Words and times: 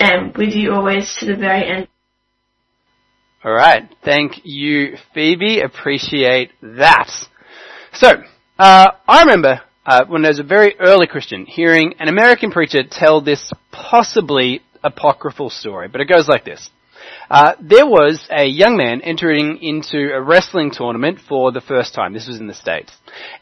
am 0.00 0.32
with 0.36 0.54
you 0.54 0.72
always 0.72 1.14
to 1.20 1.26
the 1.26 1.36
very 1.36 1.68
end. 1.68 1.88
Alright, 3.44 3.94
thank 4.04 4.40
you 4.44 4.96
Phoebe, 5.14 5.60
appreciate 5.60 6.50
that. 6.62 7.10
So, 7.92 8.08
uh, 8.58 8.90
I 9.08 9.20
remember 9.20 9.62
uh, 9.86 10.04
when 10.06 10.24
I 10.24 10.28
was 10.28 10.38
a 10.38 10.44
very 10.44 10.78
early 10.78 11.06
Christian 11.06 11.46
hearing 11.46 11.94
an 11.98 12.08
American 12.08 12.50
preacher 12.50 12.82
tell 12.88 13.20
this 13.20 13.50
possibly 13.72 14.60
apocryphal 14.84 15.50
story, 15.50 15.88
but 15.88 16.00
it 16.00 16.06
goes 16.06 16.28
like 16.28 16.44
this. 16.44 16.70
Uh, 17.28 17.54
there 17.60 17.86
was 17.86 18.26
a 18.30 18.44
young 18.44 18.76
man 18.76 19.00
entering 19.02 19.58
into 19.62 20.12
a 20.12 20.20
wrestling 20.20 20.70
tournament 20.70 21.18
for 21.28 21.52
the 21.52 21.60
first 21.60 21.94
time. 21.94 22.12
This 22.12 22.26
was 22.26 22.38
in 22.38 22.46
the 22.46 22.54
States. 22.54 22.92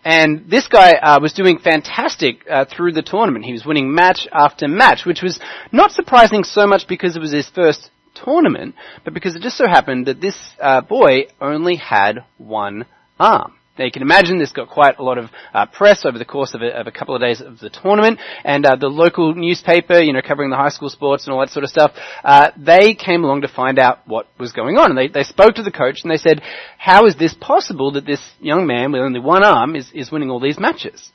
And 0.04 0.50
this 0.50 0.68
guy 0.68 0.92
uh, 0.92 1.20
was 1.20 1.32
doing 1.32 1.58
fantastic 1.58 2.44
uh, 2.50 2.64
through 2.64 2.92
the 2.92 3.02
tournament. 3.02 3.44
He 3.44 3.52
was 3.52 3.64
winning 3.64 3.94
match 3.94 4.27
after 4.32 4.68
match, 4.68 5.06
which 5.06 5.22
was 5.22 5.41
not 5.72 5.92
surprising 5.92 6.44
so 6.44 6.66
much 6.66 6.86
because 6.88 7.16
it 7.16 7.20
was 7.20 7.32
his 7.32 7.48
first 7.48 7.91
tournament, 8.14 8.74
but 9.04 9.14
because 9.14 9.36
it 9.36 9.42
just 9.42 9.56
so 9.56 9.66
happened 9.66 10.06
that 10.06 10.20
this 10.20 10.36
uh, 10.61 10.80
boy 10.80 11.27
only 11.41 11.77
had 11.77 12.24
one 12.36 12.86
arm. 13.19 13.58
Now 13.78 13.84
you 13.84 13.92
can 13.92 14.02
imagine 14.02 14.38
this 14.38 14.52
got 14.52 14.68
quite 14.68 14.98
a 14.98 15.02
lot 15.02 15.18
of 15.18 15.30
uh, 15.54 15.66
press 15.66 16.04
over 16.04 16.18
the 16.18 16.24
course 16.24 16.54
of 16.54 16.62
a, 16.62 16.80
of 16.80 16.86
a, 16.86 16.92
couple 16.92 17.14
of 17.14 17.20
days 17.20 17.40
of 17.40 17.58
the 17.58 17.70
tournament, 17.70 18.18
and 18.44 18.66
uh, 18.66 18.76
the 18.76 18.88
local 18.88 19.34
newspaper, 19.34 20.00
you 20.00 20.12
know, 20.12 20.22
covering 20.26 20.50
the 20.50 20.56
high 20.56 20.68
school 20.70 20.90
sports 20.90 21.26
and 21.26 21.32
all 21.32 21.40
that 21.40 21.50
sort 21.50 21.64
of 21.64 21.70
stuff, 21.70 21.92
uh, 22.24 22.50
they 22.56 22.94
came 22.94 23.24
along 23.24 23.42
to 23.42 23.48
find 23.48 23.78
out 23.78 24.06
what 24.06 24.26
was 24.38 24.52
going 24.52 24.76
on. 24.76 24.90
And 24.90 24.98
they, 24.98 25.08
they 25.08 25.22
spoke 25.22 25.54
to 25.54 25.62
the 25.62 25.70
coach 25.70 26.00
and 26.02 26.10
they 26.10 26.16
said, 26.16 26.42
how 26.76 27.06
is 27.06 27.16
this 27.16 27.34
possible 27.34 27.92
that 27.92 28.06
this 28.06 28.20
young 28.40 28.66
man 28.66 28.92
with 28.92 29.02
only 29.02 29.20
one 29.20 29.44
arm 29.44 29.76
is, 29.76 29.90
is 29.94 30.10
winning 30.10 30.30
all 30.30 30.40
these 30.40 30.58
matches? 30.58 31.10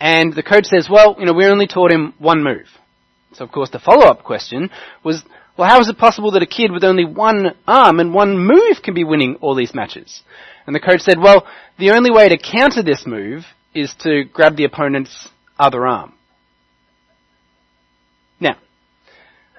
And 0.00 0.32
the 0.32 0.42
coach 0.42 0.66
says, 0.66 0.88
well, 0.90 1.16
you 1.18 1.26
know, 1.26 1.32
we 1.32 1.46
only 1.46 1.66
taught 1.66 1.92
him 1.92 2.14
one 2.18 2.42
move. 2.42 2.66
So 3.32 3.44
of 3.44 3.50
course 3.50 3.70
the 3.70 3.78
follow-up 3.78 4.22
question 4.22 4.70
was, 5.02 5.22
well, 5.56 5.68
how 5.68 5.80
is 5.80 5.88
it 5.88 5.98
possible 5.98 6.32
that 6.32 6.42
a 6.42 6.46
kid 6.46 6.72
with 6.72 6.84
only 6.84 7.04
one 7.04 7.54
arm 7.66 8.00
and 8.00 8.12
one 8.12 8.38
move 8.38 8.82
can 8.82 8.94
be 8.94 9.04
winning 9.04 9.36
all 9.40 9.54
these 9.54 9.74
matches? 9.74 10.22
And 10.66 10.74
the 10.74 10.80
coach 10.80 11.00
said, 11.00 11.18
well, 11.18 11.46
the 11.78 11.90
only 11.90 12.10
way 12.10 12.28
to 12.28 12.38
counter 12.38 12.82
this 12.82 13.04
move 13.06 13.44
is 13.74 13.94
to 14.00 14.24
grab 14.24 14.56
the 14.56 14.64
opponent's 14.64 15.28
other 15.58 15.86
arm. 15.86 16.14
Now, 18.40 18.56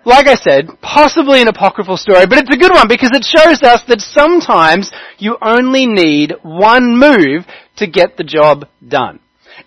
like 0.05 0.27
I 0.27 0.35
said, 0.35 0.67
possibly 0.81 1.41
an 1.41 1.47
apocryphal 1.47 1.97
story, 1.97 2.25
but 2.27 2.37
it's 2.37 2.55
a 2.55 2.59
good 2.59 2.73
one 2.73 2.87
because 2.87 3.11
it 3.13 3.25
shows 3.25 3.61
us 3.63 3.83
that 3.87 4.01
sometimes 4.01 4.91
you 5.17 5.37
only 5.41 5.85
need 5.85 6.33
one 6.41 6.97
move 6.97 7.45
to 7.77 7.87
get 7.87 8.17
the 8.17 8.23
job 8.23 8.65
done. 8.85 9.19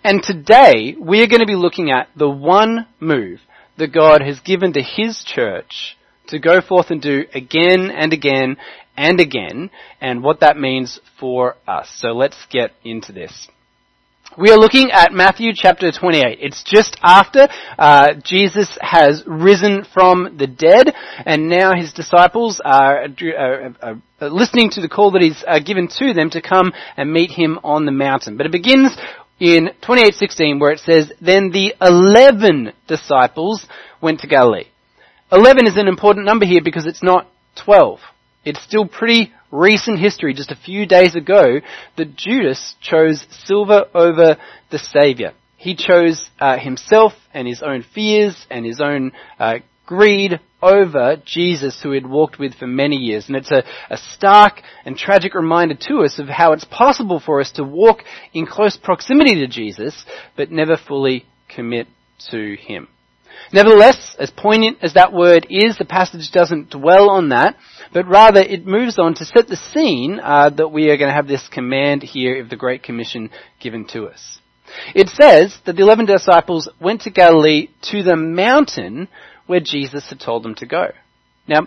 And 0.03 0.21
today, 0.23 0.95
we 0.99 1.21
are 1.21 1.27
going 1.27 1.39
to 1.39 1.45
be 1.45 1.55
looking 1.55 1.91
at 1.91 2.09
the 2.15 2.29
one 2.29 2.87
move 2.99 3.39
that 3.77 3.93
God 3.93 4.21
has 4.21 4.39
given 4.39 4.73
to 4.73 4.81
His 4.81 5.23
church 5.23 5.97
to 6.29 6.39
go 6.39 6.61
forth 6.61 6.89
and 6.89 7.01
do 7.01 7.25
again 7.33 7.91
and 7.91 8.13
again 8.13 8.57
and 8.97 9.19
again, 9.19 9.69
and 10.01 10.23
what 10.23 10.41
that 10.41 10.57
means 10.57 10.99
for 11.19 11.55
us. 11.67 11.89
So 11.95 12.09
let's 12.09 12.37
get 12.49 12.71
into 12.83 13.13
this. 13.13 13.47
We 14.37 14.51
are 14.51 14.57
looking 14.57 14.91
at 14.91 15.11
Matthew 15.11 15.51
chapter 15.55 15.91
28. 15.91 16.37
It's 16.39 16.63
just 16.63 16.97
after 17.01 17.47
uh, 17.77 18.13
Jesus 18.23 18.77
has 18.79 19.23
risen 19.25 19.85
from 19.91 20.37
the 20.37 20.45
dead, 20.45 20.93
and 21.25 21.49
now 21.49 21.73
his 21.75 21.93
disciples 21.93 22.61
are, 22.63 23.05
are, 23.05 23.75
are, 23.81 24.29
listening 24.29 24.69
to 24.71 24.81
the 24.81 24.87
call 24.87 25.11
that 25.11 25.21
he's 25.21 25.43
uh, 25.47 25.59
given 25.59 25.87
to 25.97 26.13
them 26.13 26.29
to 26.29 26.41
come 26.41 26.71
and 26.95 27.11
meet 27.11 27.31
him 27.31 27.59
on 27.63 27.85
the 27.85 27.91
mountain. 27.91 28.37
But 28.37 28.45
it 28.45 28.51
begins 28.51 28.95
in 29.39 29.71
28:16, 29.81 30.59
where 30.59 30.71
it 30.71 30.79
says, 30.79 31.11
"Then 31.19 31.49
the 31.49 31.73
eleven 31.81 32.73
disciples 32.87 33.65
went 33.99 34.21
to 34.21 34.27
Galilee." 34.27 34.67
11 35.31 35.67
is 35.67 35.77
an 35.77 35.87
important 35.87 36.25
number 36.25 36.45
here 36.45 36.61
because 36.63 36.87
it's 36.87 37.03
not 37.03 37.27
12. 37.63 37.99
It's 38.45 38.63
still 38.63 38.87
pretty 38.87 39.31
recent 39.51 39.99
history, 39.99 40.33
just 40.33 40.51
a 40.51 40.55
few 40.55 40.85
days 40.85 41.15
ago, 41.15 41.59
that 41.97 42.15
Judas 42.15 42.75
chose 42.81 43.25
silver 43.45 43.85
over 43.93 44.37
the 44.71 44.79
Savior. 44.79 45.33
He 45.57 45.75
chose 45.75 46.29
uh, 46.39 46.57
himself 46.57 47.13
and 47.33 47.47
his 47.47 47.61
own 47.61 47.83
fears 47.93 48.45
and 48.49 48.65
his 48.65 48.79
own 48.81 49.11
uh, 49.39 49.59
greed 49.85 50.39
over 50.61 51.17
Jesus 51.25 51.79
who 51.81 51.91
he 51.91 51.95
had 51.95 52.09
walked 52.09 52.39
with 52.39 52.55
for 52.55 52.67
many 52.67 52.95
years. 52.95 53.27
And 53.27 53.35
it's 53.35 53.51
a, 53.51 53.63
a 53.89 53.97
stark 53.97 54.61
and 54.85 54.97
tragic 54.97 55.35
reminder 55.35 55.75
to 55.89 55.99
us 55.99 56.19
of 56.19 56.27
how 56.27 56.53
it's 56.53 56.65
possible 56.65 57.19
for 57.19 57.39
us 57.41 57.51
to 57.51 57.63
walk 57.63 57.99
in 58.33 58.45
close 58.45 58.77
proximity 58.77 59.35
to 59.35 59.47
Jesus, 59.47 60.05
but 60.35 60.51
never 60.51 60.77
fully 60.77 61.25
commit 61.53 61.87
to 62.31 62.55
him. 62.55 62.87
Nevertheless, 63.51 64.15
as 64.19 64.29
poignant 64.29 64.77
as 64.81 64.93
that 64.93 65.13
word 65.13 65.47
is, 65.49 65.77
the 65.77 65.85
passage 65.85 66.31
doesn't 66.31 66.69
dwell 66.69 67.09
on 67.09 67.29
that, 67.29 67.57
but 67.93 68.07
rather 68.07 68.41
it 68.41 68.65
moves 68.65 68.99
on 68.99 69.15
to 69.15 69.25
set 69.25 69.47
the 69.47 69.55
scene 69.55 70.19
uh, 70.21 70.49
that 70.51 70.69
we 70.69 70.89
are 70.89 70.97
going 70.97 71.09
to 71.09 71.15
have 71.15 71.27
this 71.27 71.47
command 71.47 72.03
here 72.03 72.41
of 72.41 72.49
the 72.49 72.55
Great 72.55 72.83
Commission 72.83 73.29
given 73.59 73.87
to 73.87 74.05
us. 74.05 74.39
It 74.93 75.09
says 75.09 75.57
that 75.65 75.75
the 75.75 75.81
eleven 75.81 76.05
disciples 76.05 76.69
went 76.79 77.01
to 77.01 77.09
Galilee 77.09 77.69
to 77.91 78.03
the 78.03 78.15
mountain 78.15 79.07
where 79.47 79.59
Jesus 79.59 80.07
had 80.09 80.19
told 80.19 80.43
them 80.43 80.53
to 80.55 80.67
go. 80.67 80.91
Now, 81.47 81.61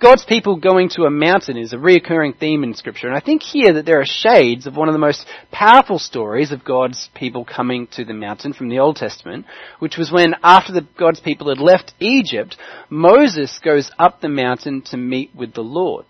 God's 0.00 0.24
people 0.24 0.56
going 0.56 0.88
to 0.90 1.02
a 1.02 1.10
mountain 1.10 1.58
is 1.58 1.74
a 1.74 1.76
reoccurring 1.76 2.38
theme 2.38 2.64
in 2.64 2.72
scripture, 2.72 3.06
and 3.06 3.14
I 3.14 3.20
think 3.20 3.42
here 3.42 3.74
that 3.74 3.84
there 3.84 4.00
are 4.00 4.06
shades 4.06 4.66
of 4.66 4.74
one 4.74 4.88
of 4.88 4.94
the 4.94 4.98
most 4.98 5.26
powerful 5.52 5.98
stories 5.98 6.52
of 6.52 6.64
God's 6.64 7.10
people 7.14 7.44
coming 7.44 7.86
to 7.88 8.04
the 8.06 8.14
mountain 8.14 8.54
from 8.54 8.70
the 8.70 8.78
Old 8.78 8.96
Testament, 8.96 9.44
which 9.78 9.98
was 9.98 10.10
when 10.10 10.36
after 10.42 10.72
the, 10.72 10.86
God's 10.98 11.20
people 11.20 11.50
had 11.50 11.58
left 11.58 11.92
Egypt, 12.00 12.56
Moses 12.88 13.60
goes 13.62 13.90
up 13.98 14.22
the 14.22 14.30
mountain 14.30 14.80
to 14.86 14.96
meet 14.96 15.34
with 15.34 15.52
the 15.52 15.60
Lord. 15.60 16.06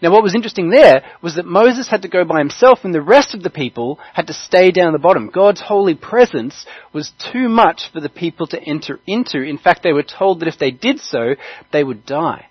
Now 0.00 0.12
what 0.12 0.22
was 0.22 0.34
interesting 0.34 0.70
there 0.70 1.04
was 1.20 1.36
that 1.36 1.44
Moses 1.44 1.90
had 1.90 2.02
to 2.02 2.08
go 2.08 2.24
by 2.24 2.38
himself 2.38 2.80
and 2.84 2.94
the 2.94 3.02
rest 3.02 3.34
of 3.34 3.42
the 3.42 3.50
people 3.50 3.98
had 4.14 4.28
to 4.28 4.32
stay 4.32 4.70
down 4.70 4.94
the 4.94 4.98
bottom. 4.98 5.28
God's 5.28 5.60
holy 5.60 5.94
presence 5.94 6.64
was 6.94 7.12
too 7.32 7.50
much 7.50 7.90
for 7.92 8.00
the 8.00 8.08
people 8.08 8.46
to 8.46 8.62
enter 8.62 8.98
into. 9.06 9.42
In 9.42 9.58
fact, 9.58 9.82
they 9.82 9.92
were 9.92 10.02
told 10.02 10.40
that 10.40 10.48
if 10.48 10.58
they 10.58 10.70
did 10.70 11.00
so, 11.00 11.34
they 11.70 11.84
would 11.84 12.06
die. 12.06 12.46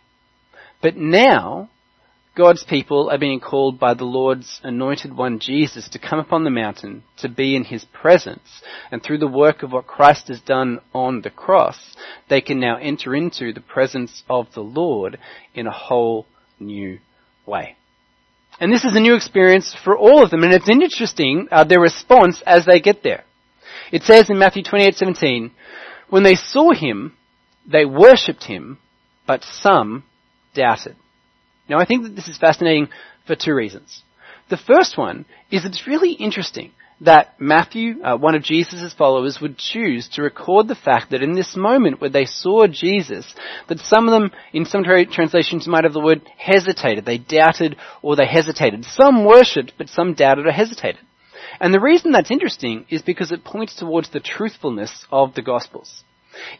But 0.85 0.97
now, 0.97 1.71
God's 2.35 2.63
people 2.63 3.09
are 3.09 3.17
being 3.17 3.39
called 3.39 3.79
by 3.79 3.95
the 3.95 4.03
Lord's 4.03 4.61
anointed 4.63 5.17
one 5.17 5.39
Jesus 5.39 5.89
to 5.89 5.97
come 5.97 6.19
upon 6.19 6.43
the 6.43 6.51
mountain, 6.51 7.01
to 7.17 7.27
be 7.27 7.55
in 7.55 7.63
His 7.63 7.83
presence, 7.85 8.61
and 8.91 9.01
through 9.01 9.17
the 9.17 9.27
work 9.27 9.63
of 9.63 9.71
what 9.71 9.87
Christ 9.87 10.27
has 10.27 10.41
done 10.41 10.79
on 10.93 11.21
the 11.21 11.31
cross, 11.31 11.95
they 12.29 12.39
can 12.39 12.59
now 12.59 12.77
enter 12.77 13.15
into 13.15 13.51
the 13.51 13.61
presence 13.61 14.21
of 14.29 14.53
the 14.53 14.61
Lord 14.61 15.17
in 15.55 15.65
a 15.65 15.71
whole 15.71 16.27
new 16.59 16.99
way. 17.47 17.77
And 18.59 18.71
this 18.71 18.85
is 18.85 18.95
a 18.95 18.99
new 18.99 19.15
experience 19.15 19.75
for 19.83 19.97
all 19.97 20.23
of 20.23 20.29
them, 20.29 20.43
and 20.43 20.53
it's 20.53 20.69
interesting 20.69 21.47
uh, 21.49 21.63
their 21.63 21.81
response 21.81 22.43
as 22.45 22.67
they 22.67 22.79
get 22.79 23.01
there. 23.01 23.23
It 23.91 24.03
says 24.03 24.29
in 24.29 24.37
Matthew 24.37 24.61
28:17, 24.61 25.49
when 26.11 26.21
they 26.21 26.35
saw 26.35 26.73
him, 26.73 27.17
they 27.65 27.85
worshipped 27.85 28.43
him, 28.43 28.77
but 29.25 29.43
some 29.43 30.03
doubted. 30.55 30.95
Now 31.69 31.79
I 31.79 31.85
think 31.85 32.03
that 32.03 32.15
this 32.15 32.27
is 32.27 32.37
fascinating 32.37 32.89
for 33.27 33.35
two 33.35 33.53
reasons. 33.53 34.01
The 34.49 34.57
first 34.57 34.97
one 34.97 35.25
is 35.51 35.63
that 35.63 35.69
it's 35.69 35.87
really 35.87 36.13
interesting 36.13 36.71
that 37.01 37.39
Matthew, 37.39 38.01
uh, 38.01 38.15
one 38.15 38.35
of 38.35 38.43
Jesus' 38.43 38.93
followers, 38.93 39.41
would 39.41 39.57
choose 39.57 40.07
to 40.09 40.21
record 40.21 40.67
the 40.67 40.75
fact 40.75 41.11
that 41.11 41.21
in 41.21 41.33
this 41.33 41.55
moment 41.55 41.99
where 41.99 42.09
they 42.09 42.25
saw 42.25 42.67
Jesus, 42.67 43.33
that 43.67 43.79
some 43.79 44.07
of 44.07 44.13
them, 44.13 44.31
in 44.53 44.65
some 44.65 44.83
translations, 44.83 45.67
might 45.67 45.83
have 45.83 45.93
the 45.93 45.99
word 45.99 46.21
hesitated. 46.37 47.03
They 47.03 47.17
doubted 47.17 47.75
or 48.01 48.15
they 48.15 48.25
hesitated. 48.25 48.85
Some 48.85 49.25
worshipped, 49.25 49.73
but 49.77 49.89
some 49.89 50.13
doubted 50.13 50.47
or 50.47 50.51
hesitated. 50.51 51.01
And 51.59 51.73
the 51.73 51.81
reason 51.81 52.11
that's 52.11 52.31
interesting 52.31 52.85
is 52.89 53.01
because 53.01 53.31
it 53.31 53.43
points 53.43 53.75
towards 53.75 54.09
the 54.09 54.19
truthfulness 54.19 55.05
of 55.11 55.35
the 55.35 55.41
Gospels. 55.41 56.03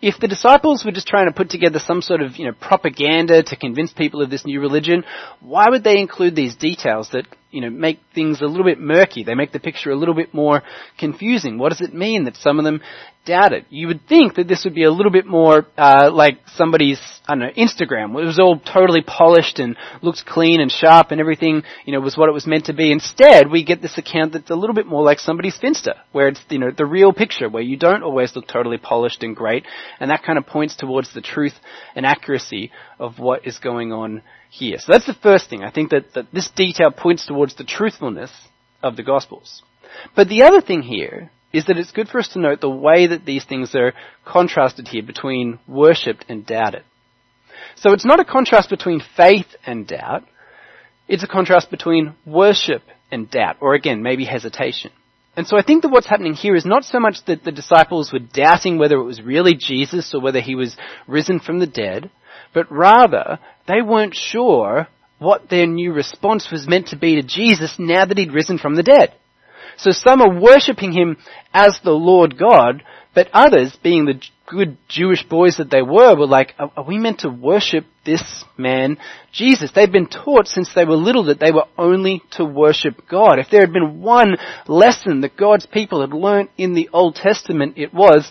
If 0.01 0.19
the 0.19 0.27
disciples 0.27 0.83
were 0.83 0.91
just 0.91 1.07
trying 1.07 1.27
to 1.27 1.33
put 1.33 1.49
together 1.49 1.79
some 1.79 2.01
sort 2.01 2.21
of, 2.21 2.37
you 2.37 2.45
know, 2.45 2.53
propaganda 2.53 3.43
to 3.43 3.55
convince 3.55 3.91
people 3.93 4.21
of 4.21 4.29
this 4.29 4.45
new 4.45 4.59
religion, 4.61 5.03
why 5.39 5.69
would 5.69 5.83
they 5.83 5.99
include 5.99 6.35
these 6.35 6.55
details 6.55 7.09
that 7.11 7.25
you 7.55 7.61
know, 7.61 7.69
make 7.69 8.01
things 8.13 8.41
a 8.41 8.45
little 8.45 8.65
bit 8.65 8.81
murky. 8.81 9.23
They 9.23 9.33
make 9.33 9.53
the 9.53 9.61
picture 9.61 9.89
a 9.89 9.95
little 9.95 10.13
bit 10.13 10.33
more 10.33 10.61
confusing. 10.99 11.57
What 11.57 11.69
does 11.69 11.79
it 11.79 11.93
mean 11.93 12.25
that 12.25 12.35
some 12.35 12.59
of 12.59 12.65
them 12.65 12.81
doubt 13.25 13.53
it? 13.53 13.65
You 13.69 13.87
would 13.87 14.05
think 14.09 14.35
that 14.35 14.49
this 14.49 14.65
would 14.65 14.75
be 14.75 14.83
a 14.83 14.91
little 14.91 15.11
bit 15.11 15.25
more 15.25 15.65
uh, 15.77 16.11
like 16.11 16.39
somebody's, 16.47 16.99
I 17.25 17.35
don't 17.35 17.39
know, 17.39 17.53
Instagram. 17.57 18.09
It 18.21 18.25
was 18.25 18.39
all 18.39 18.59
totally 18.59 19.01
polished 19.01 19.59
and 19.59 19.77
looked 20.01 20.25
clean 20.25 20.59
and 20.59 20.69
sharp 20.69 21.11
and 21.11 21.21
everything, 21.21 21.63
you 21.85 21.93
know, 21.93 22.01
was 22.01 22.17
what 22.17 22.27
it 22.27 22.33
was 22.33 22.45
meant 22.45 22.65
to 22.65 22.73
be. 22.73 22.91
Instead, 22.91 23.49
we 23.49 23.63
get 23.63 23.81
this 23.81 23.97
account 23.97 24.33
that's 24.33 24.49
a 24.49 24.55
little 24.55 24.75
bit 24.75 24.85
more 24.85 25.01
like 25.01 25.19
somebody's 25.19 25.57
Finsta, 25.57 25.95
where 26.11 26.27
it's, 26.27 26.41
you 26.49 26.59
know, 26.59 26.71
the 26.77 26.85
real 26.85 27.13
picture, 27.13 27.47
where 27.47 27.63
you 27.63 27.77
don't 27.77 28.03
always 28.03 28.35
look 28.35 28.49
totally 28.49 28.77
polished 28.77 29.23
and 29.23 29.33
great, 29.33 29.65
and 30.01 30.11
that 30.11 30.23
kind 30.23 30.37
of 30.37 30.45
points 30.45 30.75
towards 30.75 31.13
the 31.13 31.21
truth 31.21 31.53
and 31.95 32.05
accuracy 32.05 32.69
of 32.99 33.17
what 33.17 33.47
is 33.47 33.59
going 33.59 33.93
on 33.93 34.21
here. 34.55 34.79
So 34.79 34.91
that's 34.91 35.05
the 35.05 35.13
first 35.13 35.49
thing. 35.49 35.63
I 35.63 35.71
think 35.71 35.91
that, 35.91 36.13
that 36.13 36.31
this 36.31 36.49
detail 36.49 36.91
points 36.91 37.25
towards 37.25 37.55
the 37.55 37.63
truthfulness 37.63 38.31
of 38.81 38.95
the 38.95 39.03
Gospels. 39.03 39.61
But 40.15 40.29
the 40.29 40.43
other 40.43 40.61
thing 40.61 40.81
here 40.81 41.31
is 41.51 41.65
that 41.65 41.77
it's 41.77 41.91
good 41.91 42.07
for 42.07 42.19
us 42.19 42.29
to 42.29 42.39
note 42.39 42.61
the 42.61 42.69
way 42.69 43.07
that 43.07 43.25
these 43.25 43.45
things 43.45 43.75
are 43.75 43.93
contrasted 44.25 44.87
here 44.87 45.03
between 45.03 45.59
worshipped 45.67 46.25
and 46.29 46.45
doubted. 46.45 46.83
So 47.75 47.91
it's 47.91 48.05
not 48.05 48.19
a 48.19 48.25
contrast 48.25 48.69
between 48.69 49.01
faith 49.15 49.47
and 49.65 49.87
doubt. 49.87 50.23
It's 51.07 51.23
a 51.23 51.27
contrast 51.27 51.69
between 51.69 52.15
worship 52.25 52.81
and 53.11 53.29
doubt, 53.29 53.57
or 53.61 53.73
again, 53.73 54.01
maybe 54.01 54.25
hesitation. 54.25 54.91
And 55.37 55.45
so 55.45 55.57
I 55.57 55.63
think 55.63 55.81
that 55.81 55.89
what's 55.89 56.07
happening 56.07 56.33
here 56.33 56.55
is 56.55 56.65
not 56.65 56.85
so 56.85 56.99
much 56.99 57.23
that 57.25 57.43
the 57.43 57.51
disciples 57.51 58.11
were 58.11 58.19
doubting 58.19 58.77
whether 58.77 58.95
it 58.95 59.03
was 59.03 59.21
really 59.21 59.53
Jesus 59.53 60.13
or 60.13 60.21
whether 60.21 60.39
he 60.39 60.55
was 60.55 60.77
risen 61.07 61.39
from 61.39 61.59
the 61.59 61.67
dead, 61.67 62.09
but 62.53 62.71
rather 62.71 63.39
they 63.67 63.81
weren't 63.81 64.15
sure 64.15 64.87
what 65.19 65.49
their 65.49 65.65
new 65.65 65.93
response 65.93 66.51
was 66.51 66.67
meant 66.67 66.87
to 66.87 66.97
be 66.97 67.15
to 67.15 67.23
Jesus 67.23 67.75
now 67.79 68.05
that 68.05 68.17
he'd 68.17 68.33
risen 68.33 68.57
from 68.57 68.75
the 68.75 68.83
dead. 68.83 69.13
So 69.77 69.91
some 69.91 70.21
are 70.21 70.39
worshipping 70.39 70.91
him 70.91 71.17
as 71.53 71.79
the 71.83 71.91
Lord 71.91 72.37
God, 72.37 72.83
but 73.13 73.29
others, 73.33 73.75
being 73.81 74.05
the 74.05 74.21
good 74.45 74.77
Jewish 74.87 75.23
boys 75.23 75.57
that 75.57 75.71
they 75.71 75.81
were, 75.81 76.15
were 76.15 76.27
like, 76.27 76.53
are, 76.59 76.83
we 76.83 76.97
meant 76.97 77.19
to 77.19 77.29
worship 77.29 77.85
this 78.05 78.43
man, 78.57 78.97
Jesus? 79.31 79.71
They've 79.73 79.91
been 79.91 80.07
taught 80.07 80.47
since 80.47 80.73
they 80.73 80.85
were 80.85 80.95
little 80.95 81.25
that 81.25 81.39
they 81.39 81.51
were 81.51 81.67
only 81.77 82.21
to 82.31 82.45
worship 82.45 83.07
God. 83.09 83.39
If 83.39 83.47
there 83.49 83.61
had 83.61 83.73
been 83.73 84.01
one 84.01 84.35
lesson 84.67 85.21
that 85.21 85.37
God's 85.37 85.65
people 85.65 86.01
had 86.01 86.11
learnt 86.11 86.51
in 86.57 86.73
the 86.73 86.89
Old 86.91 87.15
Testament, 87.15 87.77
it 87.77 87.93
was 87.93 88.29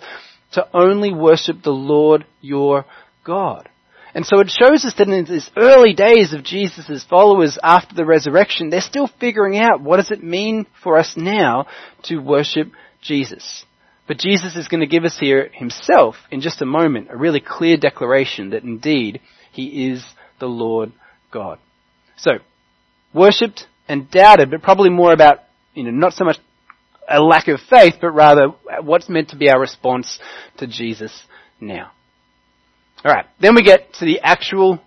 to 0.52 0.68
only 0.74 1.12
worship 1.12 1.62
the 1.62 1.70
Lord 1.70 2.26
your 2.40 2.84
God. 3.24 3.68
And 4.14 4.25
so 4.25 4.38
it 4.38 4.49
shows 4.49 4.84
us 4.84 4.94
that 4.96 5.08
in 5.08 5.25
these 5.25 5.50
early 5.56 5.93
days 5.93 6.32
of 6.32 6.44
Jesus' 6.44 7.05
followers 7.05 7.58
after 7.62 7.96
the 7.96 8.05
resurrection, 8.05 8.70
they're 8.70 8.81
still 8.81 9.11
figuring 9.19 9.58
out 9.58 9.81
what 9.81 9.96
does 9.96 10.12
it 10.12 10.22
mean 10.22 10.66
for 10.82 10.96
us 10.99 11.14
now 11.16 11.66
to 12.05 12.19
worship 12.19 12.70
Jesus. 13.02 13.64
But 14.06 14.19
Jesus 14.19 14.55
is 14.55 14.69
going 14.69 14.81
to 14.81 14.87
give 14.87 15.05
us 15.05 15.19
here 15.19 15.50
himself 15.52 16.14
in 16.31 16.40
just 16.40 16.62
a 16.62 16.66
moment 16.66 17.08
a 17.11 17.16
really 17.16 17.40
clear 17.40 17.76
declaration 17.76 18.50
that 18.50 18.62
indeed 18.62 19.20
he 19.50 19.88
is 19.88 20.05
the 20.38 20.46
Lord 20.46 20.93
God. 21.32 21.58
So, 22.17 22.32
worshipped 23.12 23.67
and 23.88 24.10
doubted, 24.10 24.50
but 24.50 24.62
probably 24.62 24.90
more 24.90 25.12
about, 25.12 25.40
you 25.75 25.82
know, 25.82 25.90
not 25.90 26.12
so 26.12 26.25
much 26.25 26.38
a 27.08 27.20
lack 27.20 27.49
of 27.49 27.60
faith, 27.69 27.94
but 28.00 28.10
rather 28.10 28.49
what's 28.82 29.08
meant 29.08 29.31
to 29.31 29.37
be 29.37 29.50
our 29.50 29.60
response 29.60 30.19
to 30.58 30.67
Jesus 30.67 31.25
now. 31.60 31.90
Alright, 33.04 33.26
then 33.38 33.54
we 33.54 33.62
get 33.62 33.92
to 33.94 34.06
the 34.06 34.20
actual 34.22 34.80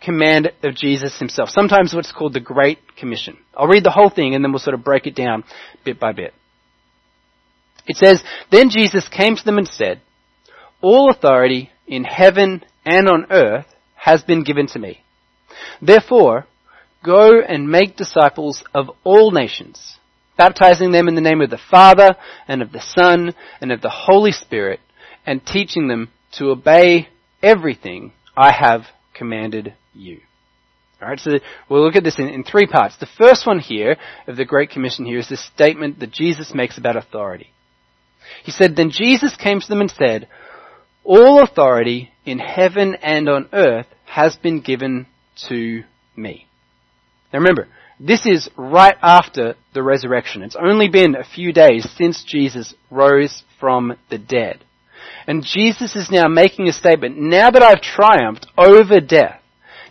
command 0.00 0.52
of 0.62 0.76
Jesus 0.76 1.18
himself. 1.18 1.48
Sometimes 1.48 1.92
what's 1.92 2.12
called 2.12 2.32
the 2.32 2.40
Great 2.40 2.78
Commission. 2.96 3.36
I'll 3.56 3.66
read 3.66 3.84
the 3.84 3.90
whole 3.90 4.10
thing 4.10 4.34
and 4.34 4.44
then 4.44 4.52
we'll 4.52 4.60
sort 4.60 4.74
of 4.74 4.84
break 4.84 5.06
it 5.06 5.16
down 5.16 5.44
bit 5.84 5.98
by 5.98 6.12
bit. 6.12 6.34
It 7.86 7.96
says, 7.96 8.22
Then 8.52 8.70
Jesus 8.70 9.08
came 9.08 9.34
to 9.34 9.44
them 9.44 9.58
and 9.58 9.66
said, 9.66 10.00
All 10.80 11.10
authority 11.10 11.70
in 11.86 12.04
heaven 12.04 12.64
and 12.84 13.08
on 13.08 13.26
earth 13.30 13.66
has 13.96 14.22
been 14.22 14.44
given 14.44 14.68
to 14.68 14.78
me. 14.78 15.02
Therefore, 15.82 16.46
go 17.04 17.40
and 17.40 17.68
make 17.68 17.96
disciples 17.96 18.62
of 18.74 18.90
all 19.02 19.32
nations, 19.32 19.98
baptizing 20.36 20.92
them 20.92 21.08
in 21.08 21.14
the 21.14 21.20
name 21.20 21.40
of 21.40 21.50
the 21.50 21.58
Father 21.70 22.10
and 22.46 22.62
of 22.62 22.70
the 22.70 22.80
Son 22.80 23.34
and 23.60 23.72
of 23.72 23.80
the 23.80 23.90
Holy 23.90 24.32
Spirit, 24.32 24.80
and 25.26 25.44
teaching 25.44 25.88
them 25.88 26.10
to 26.32 26.50
obey 26.50 27.08
everything 27.42 28.12
I 28.36 28.52
have 28.52 28.82
commanded 29.14 29.74
you. 29.94 30.20
Alright, 31.00 31.20
so 31.20 31.38
we'll 31.68 31.84
look 31.84 31.94
at 31.94 32.02
this 32.02 32.18
in, 32.18 32.28
in, 32.28 32.42
three 32.42 32.66
parts. 32.66 32.96
The 32.96 33.06
first 33.18 33.46
one 33.46 33.60
here 33.60 33.96
of 34.26 34.36
the 34.36 34.44
Great 34.44 34.70
Commission 34.70 35.04
here 35.04 35.18
is 35.18 35.28
this 35.28 35.44
statement 35.54 36.00
that 36.00 36.10
Jesus 36.10 36.52
makes 36.52 36.76
about 36.76 36.96
authority. 36.96 37.52
He 38.44 38.50
said, 38.50 38.74
Then 38.74 38.90
Jesus 38.90 39.36
came 39.36 39.60
to 39.60 39.68
them 39.68 39.80
and 39.80 39.90
said, 39.90 40.28
All 41.04 41.42
authority 41.42 42.10
in 42.24 42.40
heaven 42.40 42.96
and 42.96 43.28
on 43.28 43.48
earth 43.52 43.86
has 44.06 44.36
been 44.36 44.60
given 44.60 45.06
to 45.48 45.84
me. 46.16 46.46
Now 47.32 47.38
remember, 47.38 47.68
this 48.00 48.26
is 48.26 48.48
right 48.56 48.96
after 49.00 49.54
the 49.74 49.82
resurrection. 49.82 50.42
It's 50.42 50.56
only 50.56 50.88
been 50.88 51.14
a 51.14 51.24
few 51.24 51.52
days 51.52 51.88
since 51.96 52.24
Jesus 52.24 52.74
rose 52.90 53.42
from 53.60 53.96
the 54.10 54.18
dead. 54.18 54.64
And 55.26 55.44
Jesus 55.44 55.94
is 55.96 56.10
now 56.10 56.28
making 56.28 56.68
a 56.68 56.72
statement. 56.72 57.18
Now 57.18 57.50
that 57.50 57.62
I've 57.62 57.80
triumphed 57.80 58.46
over 58.56 59.00
death, 59.00 59.40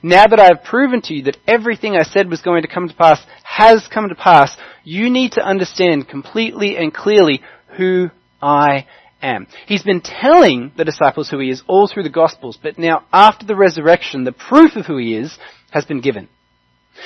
now 0.03 0.25
that 0.27 0.39
I've 0.39 0.63
proven 0.63 1.01
to 1.03 1.13
you 1.13 1.23
that 1.23 1.37
everything 1.47 1.95
I 1.95 2.03
said 2.03 2.29
was 2.29 2.41
going 2.41 2.61
to 2.61 2.67
come 2.67 2.87
to 2.87 2.95
pass 2.95 3.19
has 3.43 3.87
come 3.91 4.09
to 4.09 4.15
pass, 4.15 4.55
you 4.83 5.09
need 5.09 5.33
to 5.33 5.45
understand 5.45 6.07
completely 6.07 6.77
and 6.77 6.93
clearly 6.93 7.41
who 7.77 8.09
I 8.41 8.85
am. 9.21 9.47
He's 9.65 9.83
been 9.83 10.01
telling 10.01 10.71
the 10.77 10.85
disciples 10.85 11.29
who 11.29 11.39
he 11.39 11.49
is 11.49 11.63
all 11.67 11.87
through 11.87 12.03
the 12.03 12.09
Gospels, 12.09 12.57
but 12.61 12.77
now 12.77 13.05
after 13.11 13.45
the 13.45 13.55
resurrection, 13.55 14.23
the 14.23 14.31
proof 14.31 14.75
of 14.75 14.85
who 14.85 14.97
he 14.97 15.15
is 15.15 15.37
has 15.71 15.85
been 15.85 16.01
given. 16.01 16.29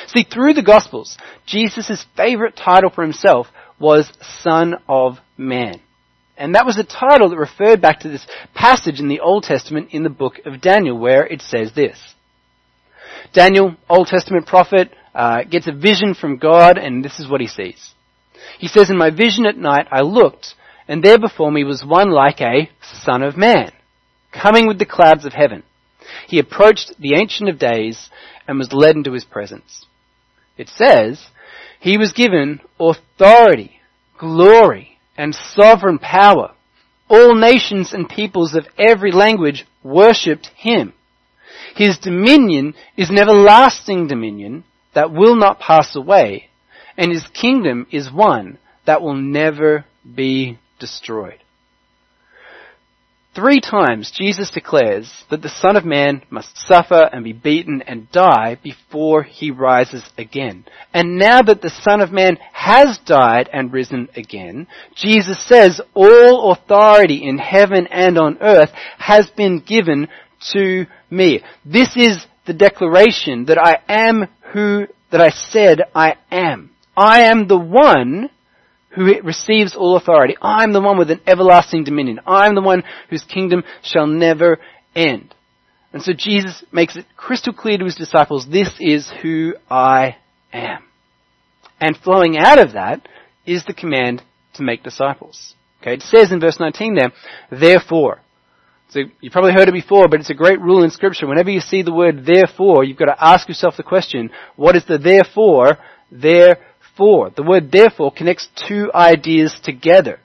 See, 0.08 0.24
through 0.24 0.54
the 0.54 0.64
Gospels, 0.64 1.18
Jesus' 1.46 2.06
favorite 2.16 2.56
title 2.56 2.90
for 2.90 3.02
himself 3.02 3.48
was 3.80 4.12
Son 4.42 4.76
of 4.88 5.18
Man. 5.38 5.82
And 6.42 6.56
that 6.56 6.66
was 6.66 6.80
a 6.80 6.84
title 6.84 7.30
that 7.30 7.38
referred 7.38 7.82
back 7.82 8.00
to 8.00 8.10
this 8.10 8.26
passage 8.56 9.00
in 9.00 9.08
the 9.08 9.20
Old 9.20 9.44
Testament 9.44 9.90
in 9.92 10.02
the 10.02 10.10
book 10.10 10.40
of 10.44 10.60
Daniel 10.60 10.98
where 10.98 11.24
it 11.24 11.40
says 11.40 11.74
this. 11.76 12.00
Daniel, 13.32 13.76
Old 13.88 14.08
Testament 14.08 14.48
prophet, 14.48 14.90
uh, 15.14 15.44
gets 15.44 15.68
a 15.68 15.72
vision 15.72 16.16
from 16.16 16.38
God 16.38 16.80
and 16.80 17.06
this 17.06 17.20
is 17.20 17.30
what 17.30 17.42
he 17.42 17.48
sees. 17.48 17.94
He 18.58 18.68
says, 18.68 18.90
In 18.90 18.98
my 18.98 19.12
vision 19.12 19.46
at 19.46 19.56
night 19.56 19.86
I 19.92 20.02
looked 20.02 20.56
and 20.88 21.04
there 21.04 21.20
before 21.20 21.52
me 21.52 21.64
was 21.64 21.86
one 21.86 22.10
like 22.10 22.42
a 22.42 22.72
son 22.82 23.22
of 23.22 23.38
man, 23.38 23.72
coming 24.34 24.66
with 24.66 24.80
the 24.80 24.86
clouds 24.88 25.26
of 25.26 25.34
heaven. 25.34 25.62
He 26.28 26.40
approached 26.40 26.96
the 26.98 27.14
Ancient 27.14 27.50
of 27.50 27.60
Days 27.60 28.10
and 28.48 28.58
was 28.58 28.74
led 28.74 28.96
into 28.96 29.14
his 29.14 29.26
presence. 29.26 29.86
It 30.58 30.70
says, 30.70 31.24
he 31.80 32.00
was 32.00 32.14
given 32.14 32.62
authority, 32.80 33.80
glory, 34.18 34.91
and 35.22 35.36
sovereign 35.36 36.00
power. 36.00 36.52
All 37.08 37.36
nations 37.36 37.94
and 37.94 38.10
peoples 38.10 38.56
of 38.56 38.66
every 38.76 39.12
language 39.12 39.68
worshipped 39.84 40.48
him. 40.56 40.94
His 41.76 42.00
dominion 42.00 42.74
is 42.98 43.12
an 43.12 43.20
everlasting 43.20 44.08
dominion 44.08 44.64
that 44.96 45.12
will 45.12 45.36
not 45.36 45.60
pass 45.60 45.96
away, 45.96 46.50
and 46.98 47.12
his 47.12 47.28
kingdom 47.28 47.86
is 47.92 48.12
one 48.12 48.58
that 48.88 49.04
will 49.04 49.14
never 49.14 49.86
be 50.04 50.58
destroyed. 50.80 51.41
Three 53.34 53.62
times 53.62 54.12
Jesus 54.14 54.52
declares 54.52 55.24
that 55.30 55.42
the 55.42 55.48
Son 55.48 55.78
of 55.78 55.86
Man 55.86 56.22
must 56.30 56.58
suffer 56.58 57.10
and 57.14 57.24
be 57.24 57.32
beaten 57.32 57.82
and 57.88 58.12
die 58.12 58.58
before 58.62 59.24
he 59.24 59.52
rises 59.52 60.04
again. 60.18 60.66
And 60.94 61.18
now 61.18 61.42
that 61.42 61.62
the 61.62 61.70
Son 61.82 62.02
of 62.02 62.12
Man 62.12 62.38
has 62.52 63.00
died 63.06 63.50
and 63.54 63.72
risen 63.72 64.10
again, 64.18 64.68
Jesus 64.96 65.42
says 65.48 65.80
all 65.94 66.52
authority 66.52 67.26
in 67.26 67.38
heaven 67.38 67.88
and 67.88 68.18
on 68.18 68.38
earth 68.42 68.72
has 68.98 69.30
been 69.38 69.62
given 69.62 70.10
to 70.52 70.86
me. 71.10 71.42
This 71.64 71.96
is 71.96 72.26
the 72.46 72.54
declaration 72.54 73.46
that 73.46 73.58
I 73.58 73.78
am 73.88 74.28
who 74.52 74.88
that 75.10 75.22
I 75.22 75.30
said 75.30 75.80
I 75.96 76.16
am. 76.32 76.72
I 76.98 77.22
am 77.22 77.48
the 77.48 77.58
one 77.58 78.30
who 78.96 79.22
receives 79.24 79.76
all 79.76 79.96
authority. 79.96 80.36
I'm 80.42 80.74
the 80.74 80.82
one 80.82 80.98
with 80.98 81.12
an 81.12 81.22
everlasting 81.26 81.84
dominion. 81.84 82.20
I'm 82.26 82.56
the 82.56 82.62
one 82.62 82.84
whose 83.10 83.24
kingdom 83.24 83.64
shall 83.84 84.08
never 84.08 84.60
end. 84.96 85.34
And 85.94 86.02
so 86.02 86.14
Jesus 86.14 86.64
makes 86.72 86.96
it 86.96 87.06
crystal 87.18 87.54
clear 87.54 87.78
to 87.78 87.86
his 87.86 87.96
disciples, 87.96 88.48
this 88.48 88.70
is 88.80 89.12
who 89.22 89.56
I 89.70 90.18
am. 90.54 90.84
And 91.80 91.98
flowing 91.98 92.38
out 92.38 92.60
of 92.60 92.74
that 92.74 93.08
is 93.46 93.66
the 93.66 93.74
command 93.74 94.22
to 94.54 94.64
make 94.64 94.84
disciples. 94.84 95.56
Okay, 95.82 95.96
it 95.96 96.02
says 96.04 96.32
in 96.32 96.40
verse 96.40 96.60
19 96.60 96.96
there, 96.96 97.12
therefore. 97.50 98.22
So 98.90 99.00
you've 99.20 99.34
probably 99.34 99.54
heard 99.54 99.70
it 99.70 99.74
before, 99.74 100.08
but 100.08 100.20
it's 100.20 100.30
a 100.30 100.36
great 100.36 100.60
rule 100.60 100.84
in 100.84 100.92
scripture. 100.92 101.28
Whenever 101.28 101.50
you 101.50 101.62
see 101.62 101.82
the 101.82 101.94
word 101.94 102.26
therefore, 102.26 102.84
you've 102.84 102.98
got 102.98 103.06
to 103.06 103.24
ask 103.24 103.48
yourself 103.48 103.78
the 103.78 103.84
question, 103.84 104.30
what 104.58 104.76
is 104.76 104.86
the 104.86 104.98
therefore 104.98 105.78
there 106.12 106.58
therefore. 106.98 107.32
The 107.36 107.44
word 107.44 107.72
therefore 107.72 108.12
connects 108.12 108.48
two 108.68 108.92
ideas 108.94 109.60
together. 109.64 110.20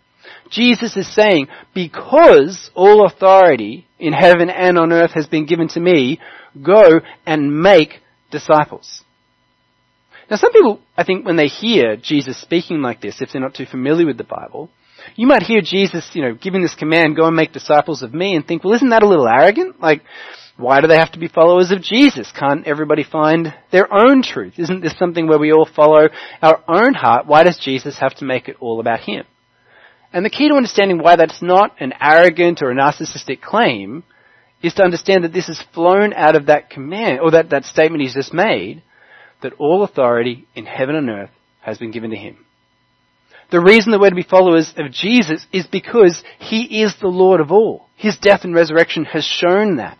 Jesus 0.50 0.96
is 0.96 1.12
saying, 1.12 1.48
because 1.74 2.70
all 2.74 3.06
authority 3.06 3.86
in 3.98 4.12
heaven 4.12 4.48
and 4.48 4.78
on 4.78 4.92
earth 4.92 5.12
has 5.14 5.26
been 5.26 5.46
given 5.46 5.68
to 5.68 5.80
me, 5.80 6.20
go 6.62 7.00
and 7.26 7.60
make 7.62 8.00
disciples. 8.30 9.02
Now 10.30 10.36
some 10.36 10.52
people, 10.52 10.80
I 10.96 11.04
think 11.04 11.24
when 11.24 11.36
they 11.36 11.46
hear 11.46 11.96
Jesus 11.96 12.40
speaking 12.40 12.80
like 12.80 13.00
this, 13.00 13.20
if 13.20 13.30
they're 13.32 13.40
not 13.40 13.54
too 13.54 13.66
familiar 13.66 14.06
with 14.06 14.18
the 14.18 14.24
Bible, 14.24 14.70
you 15.14 15.26
might 15.26 15.42
hear 15.42 15.60
Jesus, 15.60 16.08
you 16.14 16.22
know, 16.22 16.34
giving 16.34 16.62
this 16.62 16.74
command, 16.74 17.16
go 17.16 17.26
and 17.26 17.36
make 17.36 17.52
disciples 17.52 18.02
of 18.02 18.12
me 18.12 18.34
and 18.34 18.46
think, 18.46 18.64
well 18.64 18.74
isn't 18.74 18.88
that 18.88 19.02
a 19.02 19.08
little 19.08 19.28
arrogant? 19.28 19.80
Like, 19.80 20.02
why 20.56 20.80
do 20.80 20.86
they 20.86 20.96
have 20.96 21.12
to 21.12 21.18
be 21.18 21.28
followers 21.28 21.70
of 21.70 21.82
Jesus? 21.82 22.32
Can't 22.32 22.66
everybody 22.66 23.04
find 23.04 23.54
their 23.70 23.92
own 23.92 24.22
truth? 24.22 24.54
Isn't 24.56 24.80
this 24.80 24.96
something 24.98 25.26
where 25.26 25.38
we 25.38 25.52
all 25.52 25.66
follow 25.66 26.08
our 26.40 26.64
own 26.66 26.94
heart? 26.94 27.26
Why 27.26 27.42
does 27.44 27.58
Jesus 27.58 27.98
have 27.98 28.14
to 28.16 28.24
make 28.24 28.48
it 28.48 28.56
all 28.60 28.80
about 28.80 29.00
Him? 29.00 29.24
And 30.12 30.24
the 30.24 30.30
key 30.30 30.48
to 30.48 30.54
understanding 30.54 30.98
why 30.98 31.16
that's 31.16 31.42
not 31.42 31.76
an 31.78 31.92
arrogant 32.00 32.62
or 32.62 32.70
a 32.70 32.74
narcissistic 32.74 33.42
claim 33.42 34.02
is 34.62 34.72
to 34.74 34.82
understand 34.82 35.24
that 35.24 35.32
this 35.34 35.48
has 35.48 35.62
flown 35.74 36.14
out 36.14 36.36
of 36.36 36.46
that 36.46 36.70
command, 36.70 37.20
or 37.20 37.32
that, 37.32 37.50
that 37.50 37.64
statement 37.64 38.02
he's 38.02 38.14
just 38.14 38.32
made, 38.32 38.82
that 39.42 39.52
all 39.58 39.82
authority 39.82 40.46
in 40.54 40.64
heaven 40.64 40.96
and 40.96 41.10
earth 41.10 41.30
has 41.60 41.76
been 41.76 41.90
given 41.90 42.10
to 42.10 42.16
him. 42.16 42.38
The 43.50 43.60
reason 43.60 43.92
that 43.92 44.00
we're 44.00 44.10
to 44.10 44.16
be 44.16 44.22
followers 44.22 44.72
of 44.76 44.90
Jesus 44.90 45.46
is 45.52 45.66
because 45.66 46.24
he 46.38 46.82
is 46.82 46.94
the 46.96 47.08
Lord 47.08 47.40
of 47.40 47.52
all. 47.52 47.86
His 47.96 48.16
death 48.16 48.44
and 48.44 48.54
resurrection 48.54 49.04
has 49.04 49.24
shown 49.24 49.76
that. 49.76 49.98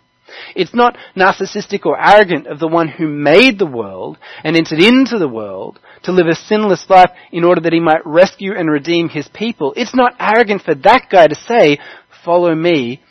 It's 0.55 0.73
not 0.73 0.97
narcissistic 1.15 1.85
or 1.85 1.99
arrogant 1.99 2.47
of 2.47 2.59
the 2.59 2.67
one 2.67 2.87
who 2.87 3.07
made 3.07 3.59
the 3.59 3.65
world 3.65 4.17
and 4.43 4.55
entered 4.55 4.79
into 4.79 5.17
the 5.17 5.27
world 5.27 5.79
to 6.03 6.11
live 6.11 6.27
a 6.27 6.35
sinless 6.35 6.89
life 6.89 7.11
in 7.31 7.43
order 7.43 7.61
that 7.61 7.73
he 7.73 7.79
might 7.79 8.05
rescue 8.05 8.53
and 8.55 8.69
redeem 8.69 9.09
his 9.09 9.27
people. 9.27 9.73
It's 9.75 9.95
not 9.95 10.15
arrogant 10.19 10.63
for 10.63 10.75
that 10.75 11.07
guy 11.11 11.27
to 11.27 11.35
say, 11.35 11.79
follow 12.23 12.53
me 12.53 13.01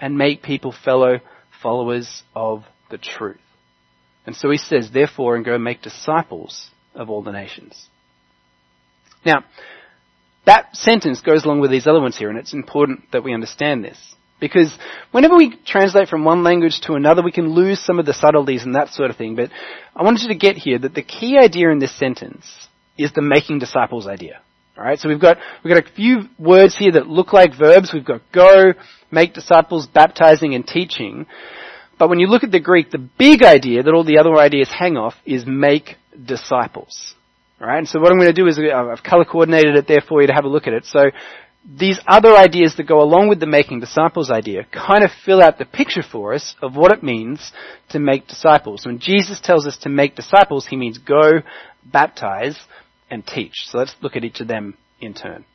and 0.00 0.18
make 0.18 0.42
people 0.42 0.72
fellow 0.72 1.20
followers 1.62 2.22
of 2.34 2.64
the 2.90 2.98
truth. 2.98 3.38
And 4.26 4.34
so 4.36 4.50
he 4.50 4.58
says, 4.58 4.90
therefore, 4.90 5.36
and 5.36 5.44
go 5.44 5.58
make 5.58 5.82
disciples 5.82 6.70
of 6.94 7.10
all 7.10 7.22
the 7.22 7.32
nations. 7.32 7.88
Now, 9.24 9.44
that 10.46 10.76
sentence 10.76 11.20
goes 11.20 11.44
along 11.44 11.60
with 11.60 11.70
these 11.70 11.86
other 11.86 12.00
ones 12.00 12.16
here, 12.18 12.28
and 12.28 12.38
it's 12.38 12.52
important 12.52 13.10
that 13.12 13.24
we 13.24 13.32
understand 13.32 13.84
this. 13.84 13.98
Because 14.44 14.76
whenever 15.10 15.36
we 15.36 15.56
translate 15.64 16.08
from 16.08 16.22
one 16.22 16.44
language 16.44 16.80
to 16.82 16.94
another, 16.94 17.22
we 17.22 17.32
can 17.32 17.54
lose 17.54 17.80
some 17.80 17.98
of 17.98 18.04
the 18.04 18.12
subtleties 18.12 18.62
and 18.62 18.74
that 18.74 18.90
sort 18.90 19.08
of 19.08 19.16
thing. 19.16 19.36
But 19.36 19.48
I 19.96 20.02
wanted 20.02 20.20
you 20.20 20.28
to 20.28 20.34
get 20.34 20.56
here 20.56 20.78
that 20.78 20.94
the 20.94 21.02
key 21.02 21.38
idea 21.38 21.70
in 21.70 21.78
this 21.78 21.98
sentence 21.98 22.44
is 22.98 23.10
the 23.14 23.22
making 23.22 23.60
disciples 23.60 24.06
idea. 24.06 24.42
Alright, 24.76 24.98
so 24.98 25.08
we've 25.08 25.20
got, 25.20 25.38
we've 25.62 25.72
got 25.72 25.86
a 25.86 25.94
few 25.94 26.28
words 26.38 26.76
here 26.76 26.92
that 26.92 27.06
look 27.06 27.32
like 27.32 27.56
verbs. 27.58 27.92
We've 27.94 28.04
got 28.04 28.20
go, 28.32 28.74
make 29.10 29.32
disciples, 29.32 29.86
baptizing, 29.86 30.54
and 30.54 30.66
teaching. 30.66 31.24
But 31.98 32.10
when 32.10 32.18
you 32.18 32.26
look 32.26 32.44
at 32.44 32.52
the 32.52 32.60
Greek, 32.60 32.90
the 32.90 33.08
big 33.18 33.42
idea 33.44 33.82
that 33.82 33.94
all 33.94 34.04
the 34.04 34.18
other 34.18 34.36
ideas 34.36 34.68
hang 34.68 34.98
off 34.98 35.14
is 35.24 35.44
make 35.46 35.96
disciples. 36.22 37.14
Alright, 37.58 37.78
and 37.78 37.88
so 37.88 37.98
what 37.98 38.12
I'm 38.12 38.18
going 38.18 38.34
to 38.34 38.38
do 38.38 38.46
is 38.46 38.58
uh, 38.58 38.92
I've 38.92 39.02
color 39.02 39.24
coordinated 39.24 39.76
it 39.76 39.88
there 39.88 40.02
for 40.06 40.20
you 40.20 40.26
to 40.26 40.34
have 40.34 40.44
a 40.44 40.48
look 40.48 40.66
at 40.66 40.74
it. 40.74 40.84
So 40.84 41.04
these 41.64 41.98
other 42.06 42.34
ideas 42.34 42.74
that 42.76 42.86
go 42.86 43.00
along 43.00 43.28
with 43.28 43.40
the 43.40 43.46
making 43.46 43.80
disciples 43.80 44.30
idea 44.30 44.66
kind 44.70 45.02
of 45.02 45.10
fill 45.24 45.42
out 45.42 45.58
the 45.58 45.64
picture 45.64 46.02
for 46.02 46.34
us 46.34 46.54
of 46.60 46.76
what 46.76 46.92
it 46.92 47.02
means 47.02 47.52
to 47.88 47.98
make 47.98 48.28
disciples. 48.28 48.84
When 48.84 48.98
Jesus 48.98 49.40
tells 49.40 49.66
us 49.66 49.78
to 49.78 49.88
make 49.88 50.14
disciples, 50.14 50.66
he 50.66 50.76
means 50.76 50.98
go, 50.98 51.40
baptize, 51.84 52.58
and 53.10 53.26
teach. 53.26 53.66
So 53.66 53.78
let's 53.78 53.96
look 54.02 54.14
at 54.14 54.24
each 54.24 54.40
of 54.40 54.48
them 54.48 54.76
in 55.00 55.14
turn. 55.14 55.46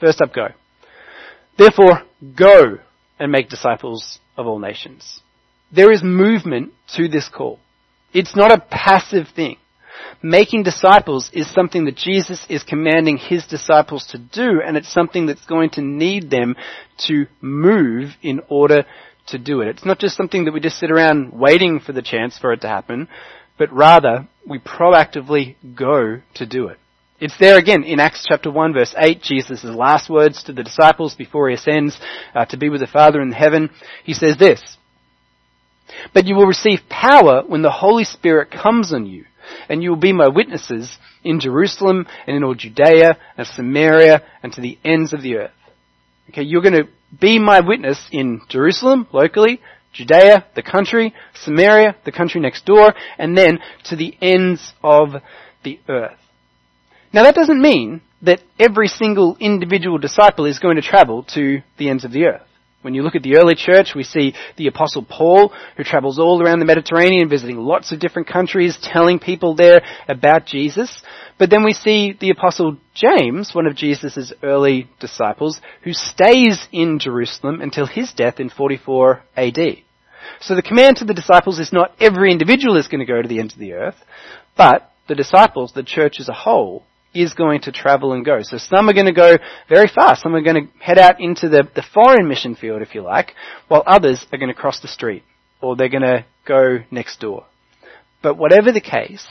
First 0.00 0.20
up, 0.20 0.32
go. 0.32 0.48
Therefore, 1.58 2.02
go 2.36 2.78
and 3.18 3.32
make 3.32 3.48
disciples 3.48 4.18
of 4.36 4.46
all 4.46 4.58
nations. 4.58 5.20
There 5.72 5.90
is 5.90 6.02
movement 6.02 6.72
to 6.96 7.08
this 7.08 7.28
call. 7.28 7.58
It's 8.12 8.36
not 8.36 8.52
a 8.52 8.60
passive 8.60 9.28
thing. 9.34 9.56
Making 10.22 10.62
disciples 10.62 11.30
is 11.32 11.52
something 11.52 11.84
that 11.84 11.96
Jesus 11.96 12.44
is 12.48 12.62
commanding 12.62 13.16
his 13.16 13.46
disciples 13.46 14.06
to 14.08 14.18
do, 14.18 14.60
and 14.64 14.76
it's 14.76 14.92
something 14.92 15.26
that's 15.26 15.44
going 15.46 15.70
to 15.70 15.82
need 15.82 16.30
them 16.30 16.56
to 17.06 17.26
move 17.40 18.10
in 18.22 18.40
order 18.48 18.84
to 19.28 19.38
do 19.38 19.60
it. 19.60 19.68
It's 19.68 19.84
not 19.84 19.98
just 19.98 20.16
something 20.16 20.44
that 20.44 20.52
we 20.52 20.60
just 20.60 20.78
sit 20.78 20.90
around 20.90 21.32
waiting 21.32 21.80
for 21.80 21.92
the 21.92 22.02
chance 22.02 22.38
for 22.38 22.52
it 22.52 22.60
to 22.62 22.68
happen, 22.68 23.08
but 23.58 23.72
rather 23.72 24.28
we 24.46 24.58
proactively 24.58 25.56
go 25.74 26.20
to 26.34 26.46
do 26.46 26.68
it. 26.68 26.78
It's 27.20 27.38
there 27.38 27.58
again 27.58 27.84
in 27.84 28.00
Acts 28.00 28.26
chapter 28.28 28.50
1 28.50 28.72
verse 28.74 28.94
8, 28.96 29.22
Jesus' 29.22 29.64
last 29.64 30.10
words 30.10 30.42
to 30.44 30.52
the 30.52 30.64
disciples 30.64 31.14
before 31.14 31.48
he 31.48 31.54
ascends 31.54 31.98
uh, 32.34 32.44
to 32.46 32.56
be 32.56 32.68
with 32.68 32.80
the 32.80 32.86
Father 32.86 33.22
in 33.22 33.32
heaven. 33.32 33.70
He 34.04 34.14
says 34.14 34.36
this, 34.36 34.76
But 36.12 36.26
you 36.26 36.34
will 36.34 36.46
receive 36.46 36.80
power 36.88 37.42
when 37.46 37.62
the 37.62 37.70
Holy 37.70 38.04
Spirit 38.04 38.50
comes 38.50 38.92
on 38.92 39.06
you, 39.06 39.24
and 39.68 39.82
you 39.82 39.90
will 39.90 39.96
be 39.96 40.12
my 40.12 40.28
witnesses 40.28 40.98
in 41.22 41.40
Jerusalem 41.40 42.06
and 42.26 42.36
in 42.36 42.44
all 42.44 42.54
Judea 42.54 43.16
and 43.36 43.46
Samaria 43.46 44.22
and 44.42 44.52
to 44.52 44.60
the 44.60 44.78
ends 44.84 45.12
of 45.12 45.22
the 45.22 45.36
earth. 45.36 45.50
Okay, 46.30 46.42
you're 46.42 46.62
going 46.62 46.74
to 46.74 46.88
be 47.20 47.38
my 47.38 47.60
witness 47.60 48.08
in 48.10 48.40
Jerusalem, 48.48 49.06
locally, 49.12 49.60
Judea, 49.92 50.46
the 50.56 50.62
country, 50.62 51.14
Samaria, 51.34 51.96
the 52.04 52.12
country 52.12 52.40
next 52.40 52.66
door, 52.66 52.94
and 53.18 53.36
then 53.36 53.60
to 53.84 53.96
the 53.96 54.16
ends 54.20 54.72
of 54.82 55.10
the 55.62 55.78
earth. 55.88 56.18
Now 57.12 57.22
that 57.22 57.34
doesn't 57.34 57.62
mean 57.62 58.00
that 58.22 58.40
every 58.58 58.88
single 58.88 59.36
individual 59.38 59.98
disciple 59.98 60.46
is 60.46 60.58
going 60.58 60.76
to 60.76 60.82
travel 60.82 61.22
to 61.34 61.62
the 61.78 61.88
ends 61.88 62.04
of 62.04 62.12
the 62.12 62.24
earth. 62.24 62.42
When 62.84 62.92
you 62.92 63.02
look 63.02 63.14
at 63.14 63.22
the 63.22 63.38
early 63.38 63.54
church, 63.54 63.94
we 63.96 64.04
see 64.04 64.34
the 64.58 64.66
apostle 64.66 65.06
Paul, 65.08 65.54
who 65.78 65.84
travels 65.84 66.18
all 66.18 66.42
around 66.42 66.58
the 66.58 66.66
Mediterranean, 66.66 67.30
visiting 67.30 67.56
lots 67.56 67.92
of 67.92 67.98
different 67.98 68.28
countries, 68.28 68.76
telling 68.82 69.18
people 69.18 69.54
there 69.54 69.80
about 70.06 70.44
Jesus. 70.44 71.00
But 71.38 71.48
then 71.48 71.64
we 71.64 71.72
see 71.72 72.12
the 72.12 72.28
apostle 72.28 72.76
James, 72.92 73.54
one 73.54 73.66
of 73.66 73.74
Jesus' 73.74 74.34
early 74.42 74.86
disciples, 75.00 75.62
who 75.82 75.94
stays 75.94 76.68
in 76.72 76.98
Jerusalem 76.98 77.62
until 77.62 77.86
his 77.86 78.12
death 78.12 78.38
in 78.38 78.50
44 78.50 79.22
AD. 79.34 79.58
So 80.42 80.54
the 80.54 80.60
command 80.60 80.98
to 80.98 81.06
the 81.06 81.14
disciples 81.14 81.58
is 81.58 81.72
not 81.72 81.94
every 81.98 82.32
individual 82.32 82.76
is 82.76 82.88
going 82.88 83.00
to 83.00 83.10
go 83.10 83.22
to 83.22 83.28
the 83.28 83.40
ends 83.40 83.54
of 83.54 83.60
the 83.60 83.72
earth, 83.72 83.96
but 84.58 84.92
the 85.08 85.14
disciples, 85.14 85.72
the 85.72 85.82
church 85.82 86.16
as 86.20 86.28
a 86.28 86.34
whole, 86.34 86.84
is 87.14 87.34
going 87.34 87.62
to 87.62 87.72
travel 87.72 88.12
and 88.12 88.24
go. 88.24 88.40
So 88.42 88.58
some 88.58 88.88
are 88.88 88.92
going 88.92 89.06
to 89.06 89.12
go 89.12 89.38
very 89.68 89.88
fast. 89.88 90.22
Some 90.22 90.34
are 90.34 90.42
going 90.42 90.66
to 90.66 90.84
head 90.84 90.98
out 90.98 91.20
into 91.20 91.48
the, 91.48 91.68
the 91.74 91.84
foreign 91.94 92.28
mission 92.28 92.54
field, 92.54 92.82
if 92.82 92.94
you 92.94 93.02
like, 93.02 93.32
while 93.68 93.82
others 93.86 94.24
are 94.32 94.38
going 94.38 94.48
to 94.48 94.54
cross 94.54 94.80
the 94.80 94.88
street 94.88 95.22
or 95.60 95.76
they're 95.76 95.88
going 95.88 96.02
to 96.02 96.24
go 96.46 96.78
next 96.90 97.20
door. 97.20 97.46
But 98.22 98.36
whatever 98.36 98.72
the 98.72 98.80
case, 98.80 99.26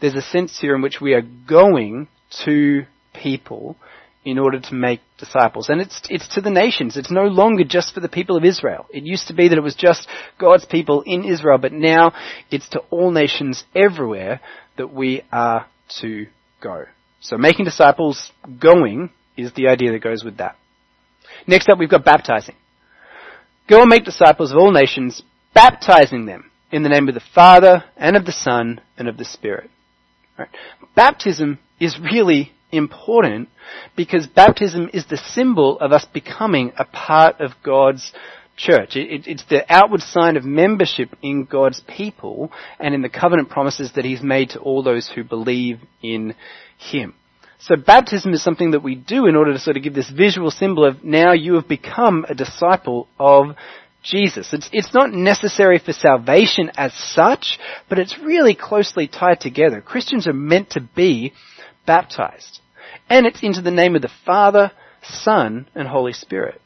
there's 0.00 0.14
a 0.14 0.22
sense 0.22 0.58
here 0.58 0.74
in 0.74 0.82
which 0.82 1.00
we 1.00 1.14
are 1.14 1.22
going 1.22 2.08
to 2.44 2.84
people 3.14 3.76
in 4.24 4.38
order 4.38 4.60
to 4.60 4.74
make 4.74 5.00
disciples. 5.18 5.68
And 5.68 5.80
it's, 5.80 6.02
it's 6.10 6.34
to 6.34 6.40
the 6.40 6.50
nations. 6.50 6.96
It's 6.96 7.10
no 7.10 7.22
longer 7.22 7.64
just 7.64 7.94
for 7.94 8.00
the 8.00 8.08
people 8.08 8.36
of 8.36 8.44
Israel. 8.44 8.86
It 8.90 9.04
used 9.04 9.28
to 9.28 9.34
be 9.34 9.48
that 9.48 9.58
it 9.58 9.62
was 9.62 9.74
just 9.74 10.06
God's 10.38 10.66
people 10.66 11.02
in 11.06 11.24
Israel, 11.24 11.58
but 11.58 11.72
now 11.72 12.12
it's 12.50 12.68
to 12.70 12.80
all 12.90 13.10
nations 13.10 13.64
everywhere 13.74 14.40
that 14.76 14.92
we 14.92 15.22
are 15.32 15.66
to 16.00 16.26
go. 16.60 16.84
So 17.20 17.36
making 17.36 17.64
disciples 17.64 18.30
going 18.60 19.10
is 19.36 19.52
the 19.52 19.68
idea 19.68 19.92
that 19.92 20.02
goes 20.02 20.24
with 20.24 20.38
that. 20.38 20.56
Next 21.46 21.68
up, 21.68 21.78
we've 21.78 21.90
got 21.90 22.04
baptizing. 22.04 22.54
Go 23.68 23.80
and 23.80 23.88
make 23.88 24.04
disciples 24.04 24.50
of 24.50 24.58
all 24.58 24.72
nations, 24.72 25.22
baptizing 25.54 26.26
them 26.26 26.50
in 26.70 26.82
the 26.82 26.88
name 26.88 27.08
of 27.08 27.14
the 27.14 27.22
Father 27.34 27.84
and 27.96 28.16
of 28.16 28.24
the 28.24 28.32
Son 28.32 28.80
and 28.96 29.08
of 29.08 29.16
the 29.16 29.24
Spirit. 29.24 29.70
Right. 30.38 30.48
Baptism 30.94 31.58
is 31.80 31.98
really 31.98 32.52
important 32.70 33.48
because 33.96 34.26
baptism 34.26 34.90
is 34.92 35.06
the 35.06 35.16
symbol 35.16 35.78
of 35.80 35.92
us 35.92 36.06
becoming 36.12 36.72
a 36.78 36.84
part 36.84 37.40
of 37.40 37.52
God's 37.62 38.12
church. 38.56 38.96
It, 38.96 39.26
it's 39.26 39.44
the 39.48 39.64
outward 39.72 40.00
sign 40.00 40.36
of 40.36 40.44
membership 40.44 41.10
in 41.22 41.44
God's 41.44 41.80
people 41.80 42.52
and 42.78 42.94
in 42.94 43.02
the 43.02 43.08
covenant 43.08 43.50
promises 43.50 43.92
that 43.94 44.04
He's 44.04 44.22
made 44.22 44.50
to 44.50 44.60
all 44.60 44.82
those 44.82 45.08
who 45.08 45.24
believe 45.24 45.80
in 46.02 46.34
Him. 46.78 47.14
So 47.60 47.74
baptism 47.76 48.32
is 48.32 48.42
something 48.42 48.70
that 48.70 48.82
we 48.82 48.94
do 48.94 49.26
in 49.26 49.34
order 49.34 49.52
to 49.52 49.58
sort 49.58 49.76
of 49.76 49.82
give 49.82 49.94
this 49.94 50.08
visual 50.08 50.50
symbol 50.50 50.84
of 50.84 51.02
now 51.02 51.32
you 51.32 51.54
have 51.54 51.68
become 51.68 52.24
a 52.28 52.34
disciple 52.34 53.08
of 53.18 53.56
Jesus. 54.02 54.52
It's, 54.52 54.70
it's 54.72 54.94
not 54.94 55.12
necessary 55.12 55.78
for 55.78 55.92
salvation 55.92 56.70
as 56.76 56.94
such, 56.94 57.58
but 57.88 57.98
it's 57.98 58.18
really 58.18 58.54
closely 58.54 59.08
tied 59.08 59.40
together. 59.40 59.80
Christians 59.80 60.26
are 60.28 60.32
meant 60.32 60.70
to 60.70 60.80
be 60.80 61.32
baptized. 61.84 62.60
And 63.10 63.26
it's 63.26 63.42
into 63.42 63.60
the 63.60 63.70
name 63.70 63.96
of 63.96 64.02
the 64.02 64.10
Father, 64.24 64.70
Son, 65.02 65.68
and 65.74 65.88
Holy 65.88 66.12
Spirit. 66.12 66.60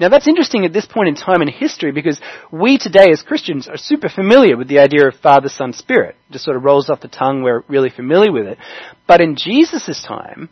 Now 0.00 0.08
that's 0.08 0.28
interesting 0.28 0.64
at 0.64 0.72
this 0.72 0.86
point 0.86 1.08
in 1.08 1.16
time 1.16 1.42
in 1.42 1.48
history 1.48 1.90
because 1.90 2.20
we 2.52 2.78
today 2.78 3.10
as 3.10 3.22
Christians 3.22 3.66
are 3.66 3.76
super 3.76 4.08
familiar 4.08 4.56
with 4.56 4.68
the 4.68 4.78
idea 4.78 5.08
of 5.08 5.14
Father, 5.16 5.48
Son, 5.48 5.72
Spirit. 5.72 6.16
It 6.28 6.34
just 6.34 6.44
sort 6.44 6.56
of 6.56 6.62
rolls 6.62 6.88
off 6.88 7.00
the 7.00 7.08
tongue, 7.08 7.42
we're 7.42 7.64
really 7.68 7.90
familiar 7.90 8.30
with 8.30 8.46
it. 8.46 8.58
But 9.06 9.20
in 9.20 9.36
Jesus' 9.36 10.04
time, 10.06 10.50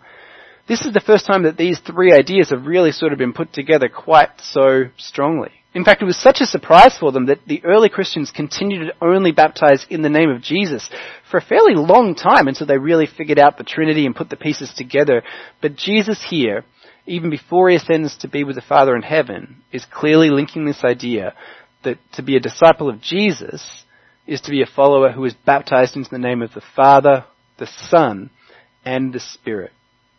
this 0.68 0.84
is 0.84 0.92
the 0.92 1.00
first 1.00 1.26
time 1.26 1.44
that 1.44 1.56
these 1.56 1.78
three 1.78 2.12
ideas 2.12 2.50
have 2.50 2.66
really 2.66 2.90
sort 2.90 3.12
of 3.12 3.18
been 3.18 3.32
put 3.32 3.52
together 3.52 3.88
quite 3.88 4.30
so 4.40 4.86
strongly. 4.96 5.52
In 5.74 5.84
fact, 5.84 6.00
it 6.00 6.06
was 6.06 6.16
such 6.16 6.40
a 6.40 6.46
surprise 6.46 6.96
for 6.98 7.12
them 7.12 7.26
that 7.26 7.40
the 7.46 7.62
early 7.62 7.90
Christians 7.90 8.32
continued 8.34 8.86
to 8.86 9.04
only 9.04 9.30
baptize 9.30 9.86
in 9.90 10.00
the 10.00 10.08
name 10.08 10.30
of 10.30 10.40
Jesus 10.40 10.88
for 11.30 11.36
a 11.36 11.42
fairly 11.42 11.74
long 11.74 12.14
time 12.14 12.48
until 12.48 12.66
they 12.66 12.78
really 12.78 13.06
figured 13.06 13.38
out 13.38 13.58
the 13.58 13.64
Trinity 13.64 14.06
and 14.06 14.16
put 14.16 14.30
the 14.30 14.36
pieces 14.36 14.72
together. 14.74 15.22
But 15.60 15.76
Jesus 15.76 16.24
here, 16.28 16.64
even 17.06 17.30
before 17.30 17.70
he 17.70 17.76
ascends 17.76 18.16
to 18.18 18.28
be 18.28 18.44
with 18.44 18.56
the 18.56 18.62
Father 18.62 18.94
in 18.96 19.02
heaven, 19.02 19.62
is 19.72 19.84
clearly 19.92 20.30
linking 20.30 20.64
this 20.64 20.84
idea 20.84 21.34
that 21.84 21.98
to 22.14 22.22
be 22.22 22.36
a 22.36 22.40
disciple 22.40 22.88
of 22.88 23.00
Jesus 23.00 23.84
is 24.26 24.40
to 24.42 24.50
be 24.50 24.62
a 24.62 24.66
follower 24.66 25.12
who 25.12 25.24
is 25.24 25.34
baptized 25.46 25.96
into 25.96 26.10
the 26.10 26.18
name 26.18 26.42
of 26.42 26.52
the 26.52 26.62
Father, 26.74 27.24
the 27.58 27.68
Son, 27.88 28.30
and 28.84 29.12
the 29.12 29.20
Spirit 29.20 29.72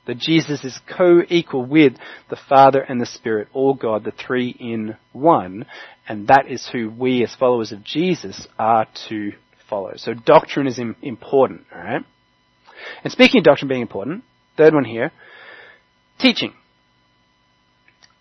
that 0.07 0.17
Jesus 0.17 0.63
is 0.63 0.79
co-equal 0.97 1.65
with 1.65 1.93
the 2.29 2.37
Father 2.49 2.79
and 2.79 2.99
the 2.99 3.05
Spirit, 3.05 3.49
all 3.53 3.73
God, 3.73 4.03
the 4.03 4.11
three 4.11 4.55
in 4.57 4.95
one, 5.11 5.65
and 6.07 6.29
that 6.29 6.47
is 6.49 6.67
who 6.71 6.89
we 6.89 7.23
as 7.23 7.35
followers 7.35 7.71
of 7.71 7.83
Jesus 7.83 8.47
are 8.57 8.87
to 9.09 9.33
follow. 9.69 9.91
So 9.97 10.13
doctrine 10.13 10.65
is 10.65 10.79
important, 11.01 11.65
alright? 11.71 12.03
And 13.03 13.11
speaking 13.11 13.39
of 13.39 13.43
doctrine 13.43 13.67
being 13.67 13.81
important, 13.81 14.23
third 14.55 14.73
one 14.73 14.85
here, 14.85 15.11
teaching. 16.19 16.53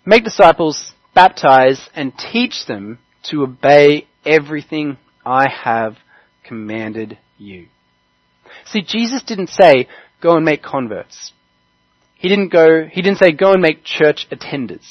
Make 0.09 0.23
disciples, 0.23 0.93
baptize, 1.17 1.81
and 1.95 2.13
teach 2.17 2.67
them 2.67 3.01
to 3.25 3.43
obey 3.43 4.07
everything 4.25 4.99
I 5.25 5.47
have 5.51 5.97
commanded 6.45 7.19
you. 7.39 7.67
See, 8.67 8.83
Jesus 8.83 9.25
didn't 9.25 9.49
say, 9.49 9.89
go 10.23 10.37
and 10.37 10.45
make 10.45 10.63
converts. 10.63 11.33
He 12.15 12.29
didn't 12.29 12.53
go, 12.53 12.85
he 12.85 13.03
didn't 13.03 13.19
say 13.19 13.33
go 13.33 13.53
and 13.53 13.61
make 13.61 13.83
church 13.83 14.29
attenders. 14.31 14.87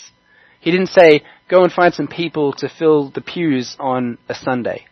He 0.60 0.69
didn't 0.69 0.89
say 0.89 1.22
go 1.50 1.63
and 1.63 1.72
find 1.72 1.93
some 1.93 2.07
people 2.07 2.51
to 2.57 2.69
fill 2.69 3.10
the 3.10 3.22
pews 3.22 3.77
on 3.79 4.17
a 4.27 4.36
Sunday. 4.36 4.86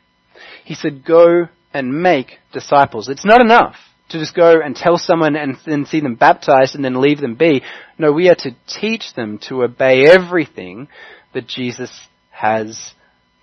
He 0.64 0.74
said 0.74 1.04
go 1.06 1.50
and 1.74 2.02
make 2.02 2.38
disciples. 2.54 3.10
It's 3.10 3.26
not 3.26 3.42
enough 3.42 3.76
to 4.14 4.20
just 4.20 4.36
go 4.36 4.62
and 4.64 4.76
tell 4.76 4.98
someone 4.98 5.36
and 5.36 5.58
then 5.66 5.86
see 5.86 6.00
them 6.00 6.16
baptized 6.16 6.76
and 6.76 6.86
then 6.86 7.02
leave 7.02 7.20
them 7.20 7.36
be. 7.36 7.62
No, 7.98 8.12
we 8.12 8.30
are 8.30 8.36
to 8.36 8.56
teach 8.68 9.14
them 9.16 9.40
to 9.50 9.64
obey 9.64 10.06
everything 10.06 10.88
that 11.34 11.48
Jesus 11.48 11.92
has 12.32 12.94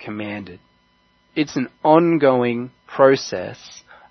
commanded. 0.03 0.61
It's 1.35 1.57
an 1.57 1.69
ongoing 1.85 2.71
process 2.87 3.59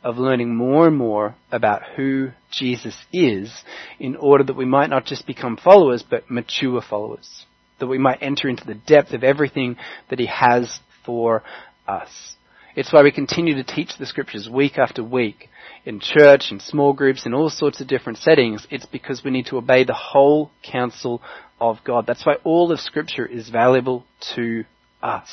of 0.04 0.18
learning 0.18 0.56
more 0.56 0.88
and 0.88 0.98
more 0.98 1.36
about 1.52 1.82
who 1.96 2.30
Jesus 2.52 2.96
is 3.12 3.52
in 4.00 4.16
order 4.16 4.44
that 4.44 4.56
we 4.56 4.66
might 4.66 4.90
not 4.90 5.06
just 5.06 5.28
become 5.28 5.58
followers, 5.58 6.04
but 6.08 6.30
mature 6.30 6.82
followers. 6.82 7.46
That 7.80 7.88
we 7.88 7.98
might 7.98 8.22
enter 8.22 8.50
into 8.50 8.66
the 8.66 8.76
depth 8.76 9.14
of 9.14 9.24
everything 9.24 9.78
that 10.10 10.20
He 10.20 10.28
has 10.28 10.80
for 11.06 11.44
us. 11.88 12.36
It's 12.76 12.94
why 12.94 13.04
we 13.04 13.12
continue 13.12 13.56
to 13.56 13.64
teach 13.64 13.98
the 13.98 14.06
scriptures 14.06 14.48
week 14.50 14.78
after 14.78 15.04
week 15.04 15.50
in 15.86 16.00
church, 16.00 16.52
in 16.52 16.60
small 16.60 16.94
groups, 16.94 17.26
in 17.26 17.34
all 17.34 17.50
sorts 17.50 17.82
of 17.82 17.88
different 17.88 18.20
settings. 18.20 18.68
It's 18.70 18.86
because 18.86 19.24
we 19.24 19.32
need 19.32 19.48
to 19.48 19.58
obey 19.58 19.84
the 19.84 19.94
whole 19.94 20.52
counsel 20.64 21.22
of 21.60 21.78
God. 21.84 22.06
That's 22.06 22.26
why 22.26 22.36
all 22.44 22.72
of 22.72 22.80
scripture 22.80 23.26
is 23.26 23.50
valuable 23.50 24.06
to 24.36 24.66
us. 25.02 25.30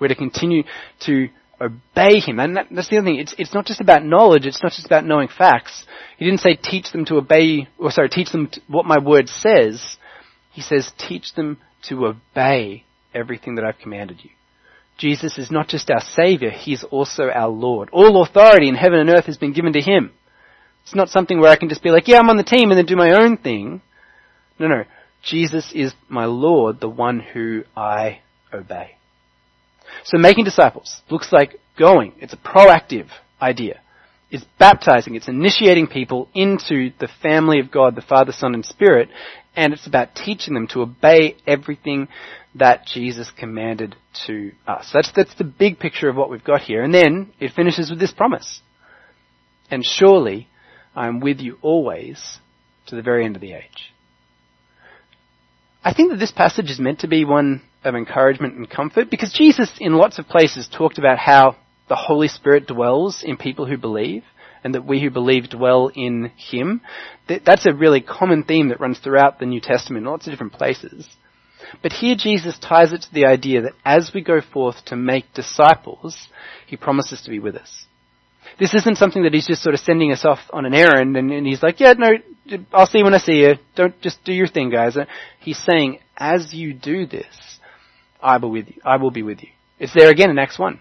We're 0.00 0.08
to 0.08 0.14
continue 0.14 0.62
to 1.00 1.28
obey 1.60 2.20
him. 2.20 2.38
And 2.38 2.56
that, 2.56 2.66
that's 2.70 2.88
the 2.88 2.98
other 2.98 3.06
thing. 3.06 3.18
It's, 3.18 3.34
it's 3.36 3.54
not 3.54 3.66
just 3.66 3.80
about 3.80 4.04
knowledge. 4.04 4.46
It's 4.46 4.62
not 4.62 4.72
just 4.72 4.86
about 4.86 5.04
knowing 5.04 5.28
facts. 5.28 5.84
He 6.18 6.24
didn't 6.24 6.40
say 6.40 6.54
teach 6.54 6.92
them 6.92 7.04
to 7.06 7.16
obey, 7.16 7.68
or 7.78 7.90
sorry, 7.90 8.08
teach 8.08 8.30
them 8.30 8.50
what 8.68 8.86
my 8.86 8.98
word 8.98 9.28
says. 9.28 9.96
He 10.52 10.62
says 10.62 10.90
teach 10.98 11.34
them 11.34 11.58
to 11.88 12.06
obey 12.06 12.84
everything 13.14 13.56
that 13.56 13.64
I've 13.64 13.78
commanded 13.78 14.20
you. 14.22 14.30
Jesus 14.98 15.38
is 15.38 15.50
not 15.50 15.68
just 15.68 15.90
our 15.90 16.00
Savior, 16.00 16.50
He's 16.50 16.84
also 16.84 17.30
our 17.30 17.48
Lord. 17.48 17.88
All 17.92 18.22
authority 18.22 18.68
in 18.68 18.74
heaven 18.74 18.98
and 18.98 19.08
earth 19.08 19.26
has 19.26 19.38
been 19.38 19.52
given 19.52 19.72
to 19.72 19.80
Him. 19.80 20.12
It's 20.82 20.94
not 20.94 21.08
something 21.08 21.40
where 21.40 21.50
I 21.50 21.56
can 21.56 21.68
just 21.68 21.82
be 21.82 21.90
like, 21.90 22.08
yeah, 22.08 22.18
I'm 22.18 22.30
on 22.30 22.36
the 22.36 22.42
team 22.42 22.70
and 22.70 22.78
then 22.78 22.86
do 22.86 22.96
my 22.96 23.12
own 23.12 23.36
thing. 23.36 23.80
No, 24.58 24.66
no. 24.66 24.84
Jesus 25.22 25.70
is 25.74 25.92
my 26.08 26.24
Lord, 26.24 26.80
the 26.80 26.88
one 26.88 27.20
who 27.20 27.64
I 27.76 28.20
obey. 28.52 28.96
So 30.04 30.18
making 30.18 30.44
disciples 30.44 31.02
looks 31.10 31.32
like 31.32 31.60
going. 31.78 32.14
It's 32.18 32.32
a 32.32 32.36
proactive 32.36 33.08
idea. 33.40 33.80
It's 34.30 34.44
baptizing. 34.58 35.14
It's 35.14 35.28
initiating 35.28 35.86
people 35.86 36.28
into 36.34 36.90
the 36.98 37.08
family 37.22 37.60
of 37.60 37.70
God, 37.70 37.94
the 37.94 38.02
Father, 38.02 38.32
Son, 38.32 38.54
and 38.54 38.64
Spirit. 38.64 39.08
And 39.58 39.72
it's 39.72 39.88
about 39.88 40.14
teaching 40.14 40.54
them 40.54 40.68
to 40.68 40.82
obey 40.82 41.34
everything 41.44 42.06
that 42.54 42.86
Jesus 42.86 43.28
commanded 43.36 43.96
to 44.28 44.52
us. 44.68 44.88
That's, 44.94 45.10
that's 45.10 45.34
the 45.34 45.42
big 45.42 45.80
picture 45.80 46.08
of 46.08 46.14
what 46.14 46.30
we've 46.30 46.44
got 46.44 46.60
here. 46.60 46.84
And 46.84 46.94
then 46.94 47.32
it 47.40 47.54
finishes 47.54 47.90
with 47.90 47.98
this 47.98 48.12
promise. 48.12 48.60
And 49.68 49.84
surely 49.84 50.46
I 50.94 51.08
am 51.08 51.18
with 51.18 51.40
you 51.40 51.58
always 51.60 52.38
to 52.86 52.94
the 52.94 53.02
very 53.02 53.24
end 53.24 53.34
of 53.34 53.42
the 53.42 53.54
age. 53.54 53.92
I 55.82 55.92
think 55.92 56.12
that 56.12 56.20
this 56.20 56.30
passage 56.30 56.70
is 56.70 56.78
meant 56.78 57.00
to 57.00 57.08
be 57.08 57.24
one 57.24 57.62
of 57.82 57.96
encouragement 57.96 58.54
and 58.54 58.70
comfort 58.70 59.10
because 59.10 59.32
Jesus 59.32 59.72
in 59.80 59.94
lots 59.94 60.20
of 60.20 60.28
places 60.28 60.68
talked 60.68 60.98
about 60.98 61.18
how 61.18 61.56
the 61.88 61.96
Holy 61.96 62.28
Spirit 62.28 62.68
dwells 62.68 63.24
in 63.24 63.36
people 63.36 63.66
who 63.66 63.76
believe 63.76 64.22
and 64.68 64.74
that 64.74 64.84
we 64.84 65.00
who 65.00 65.08
believe 65.08 65.48
dwell 65.48 65.90
in 65.94 66.30
Him. 66.36 66.82
That's 67.26 67.64
a 67.64 67.72
really 67.72 68.02
common 68.02 68.44
theme 68.44 68.68
that 68.68 68.80
runs 68.80 68.98
throughout 68.98 69.38
the 69.38 69.46
New 69.46 69.62
Testament 69.62 70.04
in 70.04 70.10
lots 70.10 70.26
of 70.26 70.30
different 70.30 70.52
places. 70.52 71.08
But 71.82 71.92
here 71.92 72.16
Jesus 72.16 72.58
ties 72.58 72.92
it 72.92 73.00
to 73.02 73.14
the 73.14 73.24
idea 73.24 73.62
that 73.62 73.72
as 73.82 74.10
we 74.14 74.20
go 74.20 74.42
forth 74.42 74.84
to 74.86 74.96
make 74.96 75.32
disciples, 75.32 76.28
He 76.66 76.76
promises 76.76 77.22
to 77.22 77.30
be 77.30 77.38
with 77.38 77.56
us. 77.56 77.86
This 78.60 78.74
isn't 78.74 78.98
something 78.98 79.22
that 79.22 79.32
He's 79.32 79.46
just 79.46 79.62
sort 79.62 79.74
of 79.74 79.80
sending 79.80 80.12
us 80.12 80.26
off 80.26 80.40
on 80.52 80.66
an 80.66 80.74
errand 80.74 81.16
and, 81.16 81.30
and 81.30 81.46
He's 81.46 81.62
like, 81.62 81.80
yeah, 81.80 81.94
no, 81.96 82.10
I'll 82.70 82.86
see 82.86 82.98
you 82.98 83.04
when 83.04 83.14
I 83.14 83.18
see 83.18 83.40
you. 83.40 83.54
Don't 83.74 83.98
just 84.02 84.22
do 84.22 84.34
your 84.34 84.48
thing, 84.48 84.68
guys. 84.68 84.98
He's 85.40 85.58
saying, 85.64 86.00
as 86.14 86.52
you 86.52 86.74
do 86.74 87.06
this, 87.06 87.58
I 88.20 88.36
will, 88.36 88.50
with 88.50 88.68
you, 88.68 88.82
I 88.84 88.98
will 88.98 89.10
be 89.10 89.22
with 89.22 89.42
you. 89.42 89.48
It's 89.78 89.94
there 89.94 90.10
again 90.10 90.28
in 90.28 90.38
Acts 90.38 90.58
1. 90.58 90.78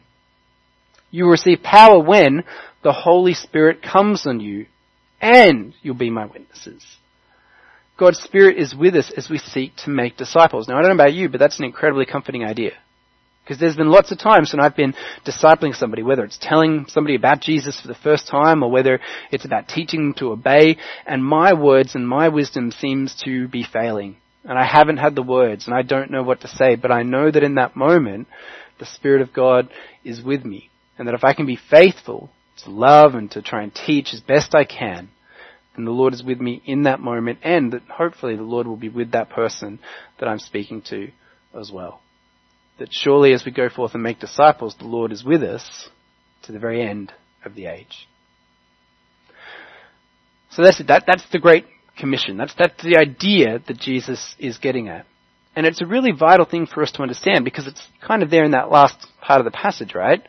You 1.12 1.26
will 1.26 1.32
receive 1.32 1.64
power 1.64 2.00
when 2.00 2.44
the 2.84 2.94
Holy 2.94 3.34
Spirit 3.34 3.82
comes 3.82 4.28
on 4.28 4.40
you, 4.40 4.68
and 5.22 5.74
you'll 5.82 5.96
be 5.96 6.10
my 6.10 6.26
witnesses. 6.26 6.84
God's 7.98 8.20
Spirit 8.20 8.58
is 8.58 8.76
with 8.76 8.96
us 8.96 9.12
as 9.16 9.30
we 9.30 9.40
seek 9.40 9.76
to 9.78 9.90
make 9.90 10.18
disciples. 10.18 10.68
Now, 10.68 10.78
I 10.78 10.82
don't 10.82 10.96
know 10.96 11.04
about 11.04 11.14
you, 11.14 11.30
but 11.30 11.40
that's 11.40 11.58
an 11.58 11.66
incredibly 11.66 12.06
comforting 12.06 12.44
idea. 12.44 12.74
Because 13.44 13.60
there's 13.60 13.78
been 13.78 13.90
lots 13.90 14.12
of 14.12 14.20
times 14.20 14.52
when 14.52 14.60
I've 14.60 14.76
been 14.76 14.94
discipling 15.26 15.74
somebody, 15.74 16.04
whether 16.04 16.24
it's 16.24 16.38
telling 16.40 16.86
somebody 16.90 17.16
about 17.16 17.42
Jesus 17.42 17.80
for 17.80 17.88
the 17.88 17.96
first 17.96 18.28
time 18.28 18.62
or 18.62 18.70
whether 18.70 19.00
it's 19.32 19.46
about 19.46 19.70
teaching 19.70 20.02
them 20.02 20.14
to 20.16 20.32
obey, 20.32 20.78
and 21.06 21.24
my 21.24 21.54
words 21.54 21.96
and 21.96 22.08
my 22.08 22.28
wisdom 22.28 22.72
seems 22.72 23.16
to 23.24 23.48
be 23.48 23.64
failing 23.64 24.18
and 24.48 24.58
I 24.58 24.66
haven't 24.66 24.98
had 24.98 25.14
the 25.14 25.22
words 25.22 25.68
and 25.68 25.76
I 25.76 25.82
don't 25.82 26.10
know 26.10 26.24
what 26.24 26.42
to 26.42 26.48
say, 26.48 26.76
but 26.76 26.92
I 26.92 27.04
know 27.04 27.30
that 27.30 27.44
in 27.44 27.56
that 27.56 27.76
moment, 27.76 28.28
the 28.80 28.86
Spirit 28.86 29.22
of 29.22 29.34
God 29.34 29.70
is 30.04 30.22
with 30.22 30.46
me. 30.46 30.70
And 30.98 31.08
that 31.08 31.16
if 31.16 31.24
I 31.24 31.34
can 31.34 31.46
be 31.46 31.60
faithful 31.70 32.30
to 32.64 32.72
love 32.72 33.14
and 33.14 33.30
to 33.32 33.42
try 33.42 33.64
and 33.64 33.74
teach 33.74 34.14
as 34.14 34.22
best 34.22 34.56
I 34.56 34.66
can, 34.66 35.10
then 35.76 35.86
the 35.86 35.92
Lord 35.92 36.14
is 36.14 36.24
with 36.24 36.40
me 36.40 36.62
in 36.66 36.84
that 36.84 37.00
moment 37.00 37.40
and 37.44 37.72
that 37.74 37.84
hopefully 37.84 38.36
the 38.36 38.42
Lord 38.42 38.66
will 38.68 38.78
be 38.78 38.90
with 38.90 39.12
that 39.12 39.30
person 39.30 39.80
that 40.20 40.28
I'm 40.28 40.40
speaking 40.40 40.82
to 40.90 41.10
as 41.58 41.72
well. 41.72 42.02
That 42.80 42.90
surely 42.92 43.34
as 43.34 43.46
we 43.46 43.52
go 43.52 43.70
forth 43.70 43.94
and 43.94 44.04
make 44.04 44.20
disciples, 44.20 44.76
the 44.78 44.86
Lord 44.86 45.12
is 45.12 45.24
with 45.24 45.44
us 45.44 45.90
to 46.44 46.52
the 46.52 46.60
very 46.60 46.82
end 46.82 47.14
of 47.46 47.54
the 47.54 47.68
age. 47.68 48.08
So 50.52 50.64
that's 50.64 50.80
it. 50.80 50.88
That, 50.88 51.04
that's 51.06 51.28
the 51.32 51.40
great 51.40 51.66
commission. 51.98 52.38
That's, 52.38 52.54
that's 52.58 52.84
the 52.84 52.98
idea 52.98 53.62
that 53.68 53.78
Jesus 53.78 54.36
is 54.40 54.58
getting 54.58 54.88
at. 54.88 55.06
And 55.56 55.66
it's 55.66 55.82
a 55.82 55.86
really 55.86 56.12
vital 56.12 56.46
thing 56.46 56.68
for 56.68 56.84
us 56.84 56.92
to 56.94 57.02
understand 57.02 57.44
because 57.44 57.68
it's 57.68 57.82
kind 58.06 58.22
of 58.22 58.30
there 58.30 58.44
in 58.44 58.52
that 58.52 58.70
last 58.70 59.08
part 59.22 59.42
of 59.42 59.46
the 59.46 59.52
passage, 59.52 59.94
right? 59.96 60.22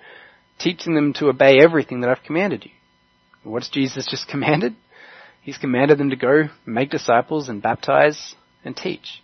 Teaching 0.59 0.95
them 0.95 1.13
to 1.15 1.29
obey 1.29 1.59
everything 1.61 2.01
that 2.01 2.11
I've 2.11 2.25
commanded 2.25 2.65
you. 2.65 2.71
What's 3.45 3.69
Jesus 3.69 4.07
just 4.09 4.29
commanded? 4.29 4.75
He's 5.43 5.59
commanded 5.59 5.99
them 5.99 6.11
to 6.11 6.17
go 6.17 6.49
make 6.67 6.91
disciples 6.91 7.49
and 7.49 7.63
baptize 7.63 8.35
and 8.65 8.77
teach. 8.77 9.23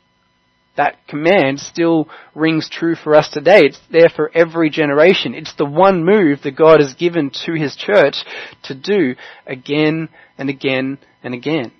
That 0.77 1.07
command 1.07 1.61
still 1.61 2.09
rings 2.35 2.69
true 2.69 2.97
for 2.97 3.15
us 3.15 3.29
today. 3.29 3.61
It's 3.61 3.81
there 3.93 4.09
for 4.09 4.31
every 4.35 4.71
generation. 4.71 5.35
It's 5.35 5.55
the 5.55 5.65
one 5.65 6.05
move 6.05 6.43
that 6.43 6.57
God 6.57 6.81
has 6.81 6.95
given 6.95 7.31
to 7.47 7.53
His 7.53 7.77
church 7.77 8.17
to 8.65 8.75
do 8.75 9.15
again 9.47 10.09
and 10.37 10.49
again 10.49 10.99
and 11.23 11.33
again. 11.33 11.73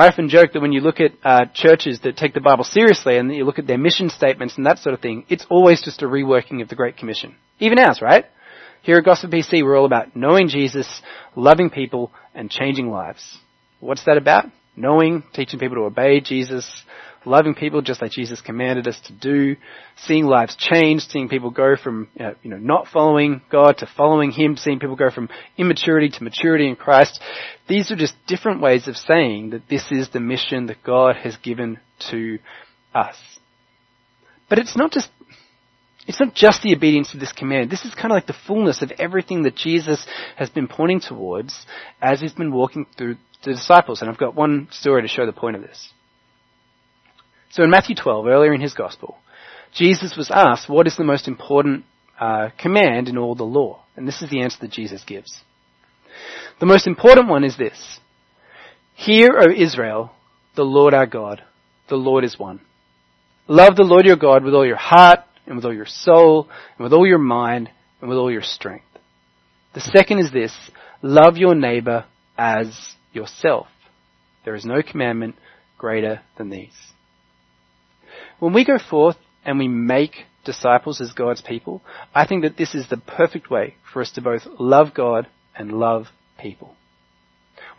I 0.00 0.08
often 0.08 0.30
joke 0.30 0.54
that 0.54 0.62
when 0.62 0.72
you 0.72 0.80
look 0.80 0.98
at 0.98 1.12
uh, 1.22 1.44
churches 1.52 2.00
that 2.04 2.16
take 2.16 2.32
the 2.32 2.40
Bible 2.40 2.64
seriously 2.64 3.18
and 3.18 3.34
you 3.34 3.44
look 3.44 3.58
at 3.58 3.66
their 3.66 3.76
mission 3.76 4.08
statements 4.08 4.56
and 4.56 4.64
that 4.64 4.78
sort 4.78 4.94
of 4.94 5.02
thing, 5.02 5.26
it's 5.28 5.44
always 5.50 5.82
just 5.82 6.00
a 6.00 6.06
reworking 6.06 6.62
of 6.62 6.70
the 6.70 6.74
Great 6.74 6.96
Commission. 6.96 7.36
Even 7.58 7.78
ours, 7.78 8.00
right? 8.00 8.24
Here 8.80 8.96
at 8.96 9.04
Gosford 9.04 9.30
PC, 9.30 9.62
we're 9.62 9.76
all 9.76 9.84
about 9.84 10.16
knowing 10.16 10.48
Jesus, 10.48 11.02
loving 11.36 11.68
people, 11.68 12.12
and 12.34 12.50
changing 12.50 12.88
lives. 12.90 13.36
What's 13.78 14.06
that 14.06 14.16
about? 14.16 14.46
Knowing, 14.74 15.22
teaching 15.34 15.60
people 15.60 15.76
to 15.76 15.82
obey 15.82 16.22
Jesus, 16.22 16.66
loving 17.24 17.54
people 17.54 17.82
just 17.82 18.00
like 18.00 18.12
Jesus 18.12 18.40
commanded 18.40 18.88
us 18.88 18.98
to 19.06 19.12
do, 19.12 19.56
seeing 19.96 20.26
lives 20.26 20.56
change, 20.56 21.06
seeing 21.06 21.28
people 21.28 21.50
go 21.50 21.76
from 21.76 22.08
uh, 22.18 22.32
you 22.42 22.50
know, 22.50 22.56
not 22.56 22.88
following 22.88 23.42
God 23.50 23.78
to 23.78 23.88
following 23.96 24.30
Him, 24.30 24.56
seeing 24.56 24.78
people 24.78 24.96
go 24.96 25.10
from 25.10 25.28
immaturity 25.56 26.08
to 26.10 26.24
maturity 26.24 26.68
in 26.68 26.76
Christ. 26.76 27.20
These 27.68 27.90
are 27.90 27.96
just 27.96 28.14
different 28.26 28.60
ways 28.60 28.88
of 28.88 28.96
saying 28.96 29.50
that 29.50 29.68
this 29.68 29.86
is 29.90 30.10
the 30.10 30.20
mission 30.20 30.66
that 30.66 30.82
God 30.82 31.16
has 31.16 31.36
given 31.36 31.78
to 32.10 32.38
us. 32.94 33.16
But 34.48 34.58
it's 34.58 34.76
not 34.76 34.90
just 34.92 35.10
it's 36.06 36.18
not 36.18 36.34
just 36.34 36.62
the 36.62 36.74
obedience 36.74 37.12
to 37.12 37.18
this 37.18 37.32
command. 37.32 37.70
This 37.70 37.84
is 37.84 37.94
kind 37.94 38.06
of 38.06 38.16
like 38.16 38.26
the 38.26 38.34
fullness 38.46 38.82
of 38.82 38.90
everything 38.98 39.44
that 39.44 39.54
Jesus 39.54 40.04
has 40.36 40.50
been 40.50 40.66
pointing 40.66 41.00
towards 41.00 41.66
as 42.02 42.20
he's 42.20 42.32
been 42.32 42.52
walking 42.52 42.86
through 42.96 43.16
the 43.44 43.52
disciples. 43.52 44.00
And 44.00 44.10
I've 44.10 44.18
got 44.18 44.34
one 44.34 44.68
story 44.72 45.02
to 45.02 45.08
show 45.08 45.24
the 45.24 45.32
point 45.32 45.56
of 45.56 45.62
this. 45.62 45.92
So 47.50 47.62
in 47.64 47.70
Matthew 47.70 47.96
12, 47.96 48.26
earlier 48.26 48.52
in 48.52 48.60
his 48.60 48.74
gospel, 48.74 49.18
Jesus 49.74 50.16
was 50.16 50.30
asked, 50.30 50.68
what 50.68 50.86
is 50.86 50.96
the 50.96 51.04
most 51.04 51.28
important 51.28 51.84
uh, 52.18 52.50
command 52.58 53.08
in 53.08 53.18
all 53.18 53.34
the 53.34 53.44
law? 53.44 53.82
And 53.96 54.06
this 54.06 54.22
is 54.22 54.30
the 54.30 54.40
answer 54.42 54.58
that 54.60 54.70
Jesus 54.70 55.02
gives. 55.04 55.42
The 56.60 56.66
most 56.66 56.86
important 56.86 57.28
one 57.28 57.44
is 57.44 57.56
this. 57.56 58.00
Hear, 58.94 59.30
O 59.38 59.50
Israel, 59.50 60.12
the 60.56 60.64
Lord 60.64 60.94
our 60.94 61.06
God, 61.06 61.42
the 61.88 61.96
Lord 61.96 62.24
is 62.24 62.38
one. 62.38 62.60
Love 63.48 63.74
the 63.76 63.82
Lord 63.82 64.06
your 64.06 64.16
God 64.16 64.44
with 64.44 64.54
all 64.54 64.66
your 64.66 64.76
heart, 64.76 65.20
and 65.46 65.56
with 65.56 65.64
all 65.64 65.74
your 65.74 65.86
soul, 65.86 66.48
and 66.76 66.84
with 66.84 66.92
all 66.92 67.06
your 67.06 67.18
mind, 67.18 67.68
and 68.00 68.08
with 68.08 68.18
all 68.18 68.30
your 68.30 68.42
strength. 68.42 68.84
The 69.74 69.80
second 69.80 70.18
is 70.20 70.30
this, 70.30 70.52
love 71.02 71.36
your 71.36 71.54
neighbor 71.54 72.04
as 72.38 72.94
yourself. 73.12 73.66
There 74.44 74.54
is 74.54 74.64
no 74.64 74.82
commandment 74.82 75.36
greater 75.78 76.20
than 76.38 76.50
these. 76.50 76.74
When 78.40 78.54
we 78.54 78.64
go 78.64 78.78
forth 78.78 79.16
and 79.44 79.58
we 79.58 79.68
make 79.68 80.24
disciples 80.44 81.00
as 81.00 81.12
God's 81.12 81.42
people, 81.42 81.82
I 82.14 82.26
think 82.26 82.42
that 82.42 82.56
this 82.56 82.74
is 82.74 82.88
the 82.88 82.96
perfect 82.96 83.50
way 83.50 83.76
for 83.92 84.02
us 84.02 84.10
to 84.12 84.22
both 84.22 84.42
love 84.58 84.94
God 84.94 85.28
and 85.54 85.72
love 85.72 86.06
people. 86.38 86.74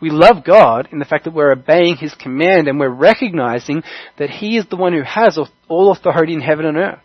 We 0.00 0.10
love 0.10 0.44
God 0.44 0.88
in 0.90 0.98
the 0.98 1.04
fact 1.04 1.24
that 1.24 1.34
we're 1.34 1.52
obeying 1.52 1.96
His 1.96 2.14
command 2.14 2.68
and 2.68 2.78
we're 2.78 2.88
recognizing 2.88 3.82
that 4.18 4.30
He 4.30 4.56
is 4.56 4.66
the 4.66 4.76
one 4.76 4.92
who 4.92 5.02
has 5.02 5.38
all 5.68 5.92
authority 5.92 6.32
in 6.32 6.40
heaven 6.40 6.64
and 6.64 6.76
earth. 6.76 7.00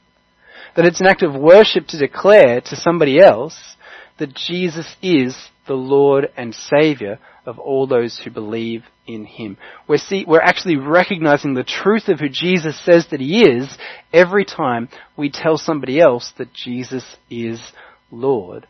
That 0.76 0.86
it's 0.86 1.02
an 1.02 1.08
act 1.08 1.24
of 1.24 1.34
worship 1.34 1.88
to 1.88 1.98
declare 1.98 2.62
to 2.62 2.76
somebody 2.76 3.20
else 3.20 3.76
that 4.20 4.34
Jesus 4.34 4.96
is 5.02 5.36
the 5.68 5.74
Lord 5.74 6.30
and 6.36 6.54
Savior 6.54 7.20
of 7.46 7.60
all 7.60 7.88
those 7.88 8.20
who 8.24 8.32
believe 8.32 8.84
in 9.06 9.26
Him. 9.26 9.58
We're, 9.88 9.98
see, 9.98 10.26
we're 10.28 10.42
actually 10.42 10.78
recognizing 10.78 11.54
the 11.54 11.64
truth 11.64 12.08
of 12.08 12.20
who 12.20 12.30
Jesus 12.30 12.80
says 12.84 13.08
that 13.12 13.20
He 13.20 13.44
is 13.44 13.78
every 14.12 14.46
time 14.46 14.90
we 15.16 15.30
tell 15.30 15.58
somebody 15.58 16.00
else 16.00 16.34
that 16.38 16.54
Jesus 16.54 17.16
is 17.30 17.62
Lord 18.12 18.68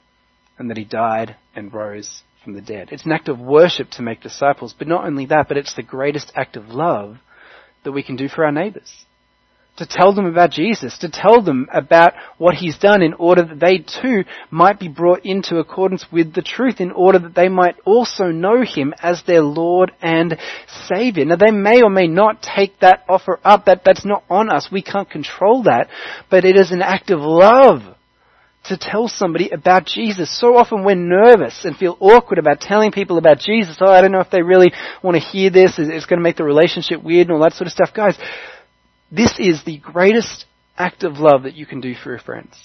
and 0.58 0.70
that 0.70 0.78
He 0.78 0.86
died 0.86 1.36
and 1.56 1.74
rose 1.74 2.22
from 2.44 2.54
the 2.54 2.62
dead. 2.62 2.90
It's 2.92 3.06
an 3.06 3.12
act 3.12 3.30
of 3.30 3.40
worship 3.40 3.90
to 3.92 4.02
make 4.02 4.22
disciples, 4.22 4.76
but 4.78 4.88
not 4.88 5.06
only 5.06 5.26
that, 5.28 5.48
but 5.48 5.58
it's 5.58 5.76
the 5.76 5.84
greatest 5.84 6.32
act 6.36 6.56
of 6.56 6.70
love 6.70 7.18
that 7.84 7.92
we 7.92 8.04
can 8.04 8.16
do 8.16 8.28
for 8.28 8.46
our 8.46 8.52
neighbors 8.52 9.06
to 9.78 9.86
tell 9.86 10.14
them 10.14 10.26
about 10.26 10.52
Jesus, 10.52 10.98
to 11.00 11.10
tell 11.10 11.42
them 11.42 11.68
about 11.72 12.14
what 12.38 12.56
He's 12.56 12.78
done 12.78 13.02
in 13.02 13.14
order 13.14 13.44
that 13.44 13.60
they 13.60 13.78
too 13.80 14.24
might 14.52 14.80
be 14.80 14.88
brought 14.88 15.26
into 15.26 15.58
accordance 15.58 16.06
with 16.12 16.34
the 16.34 16.42
truth, 16.42 16.80
in 16.80 16.92
order 16.92 17.20
that 17.20 17.36
they 17.36 17.50
might 17.50 17.76
also 17.86 18.26
know 18.26 18.64
Him 18.64 18.94
as 19.02 19.24
their 19.24 19.42
Lord 19.42 19.92
and 20.02 20.38
Savior. 20.88 21.26
Now 21.26 21.36
they 21.36 21.52
may 21.52 21.82
or 21.82 21.90
may 21.90 22.08
not 22.08 22.42
take 22.42 22.80
that 22.80 23.04
offer 23.08 23.40
up, 23.44 23.66
that, 23.66 23.84
that's 23.86 24.06
not 24.06 24.24
on 24.30 24.50
us, 24.50 24.70
we 24.72 24.82
can't 24.82 25.10
control 25.10 25.64
that, 25.64 25.90
but 26.30 26.46
it 26.46 26.56
is 26.56 26.72
an 26.72 26.82
act 26.82 27.10
of 27.12 27.20
love 27.20 27.82
to 28.66 28.78
tell 28.78 29.08
somebody 29.08 29.50
about 29.50 29.86
Jesus. 29.86 30.36
So 30.40 30.58
often 30.58 30.84
we're 30.84 30.96
nervous 30.96 31.64
and 31.64 31.76
feel 31.76 31.98
awkward 32.00 32.38
about 32.38 32.60
telling 32.60 32.92
people 32.92 33.18
about 33.18 33.40
Jesus. 33.40 33.78
Oh, 33.80 33.92
I 33.92 34.02
don't 34.02 34.12
know 34.12 34.20
if 34.20 34.30
they 34.30 34.42
really 34.42 34.72
want 35.02 35.16
to 35.16 35.22
hear 35.22 35.50
this. 35.50 35.76
It's 35.78 36.06
going 36.06 36.20
to 36.20 36.24
make 36.24 36.36
the 36.36 36.44
relationship 36.44 37.02
weird 37.02 37.28
and 37.28 37.36
all 37.36 37.44
that 37.44 37.54
sort 37.54 37.68
of 37.68 37.74
stuff. 37.74 37.92
Guys, 37.94 38.18
this 39.12 39.36
is 39.40 39.64
the 39.64 39.78
greatest 39.78 40.46
act 40.78 41.04
of 41.04 41.18
love 41.18 41.44
that 41.44 41.56
you 41.56 41.66
can 41.66 41.82
do 41.82 41.96
for 41.96 42.10
your 42.10 42.20
friends. 42.20 42.56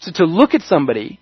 So 0.00 0.12
to 0.16 0.24
look 0.24 0.54
at 0.54 0.62
somebody 0.62 1.18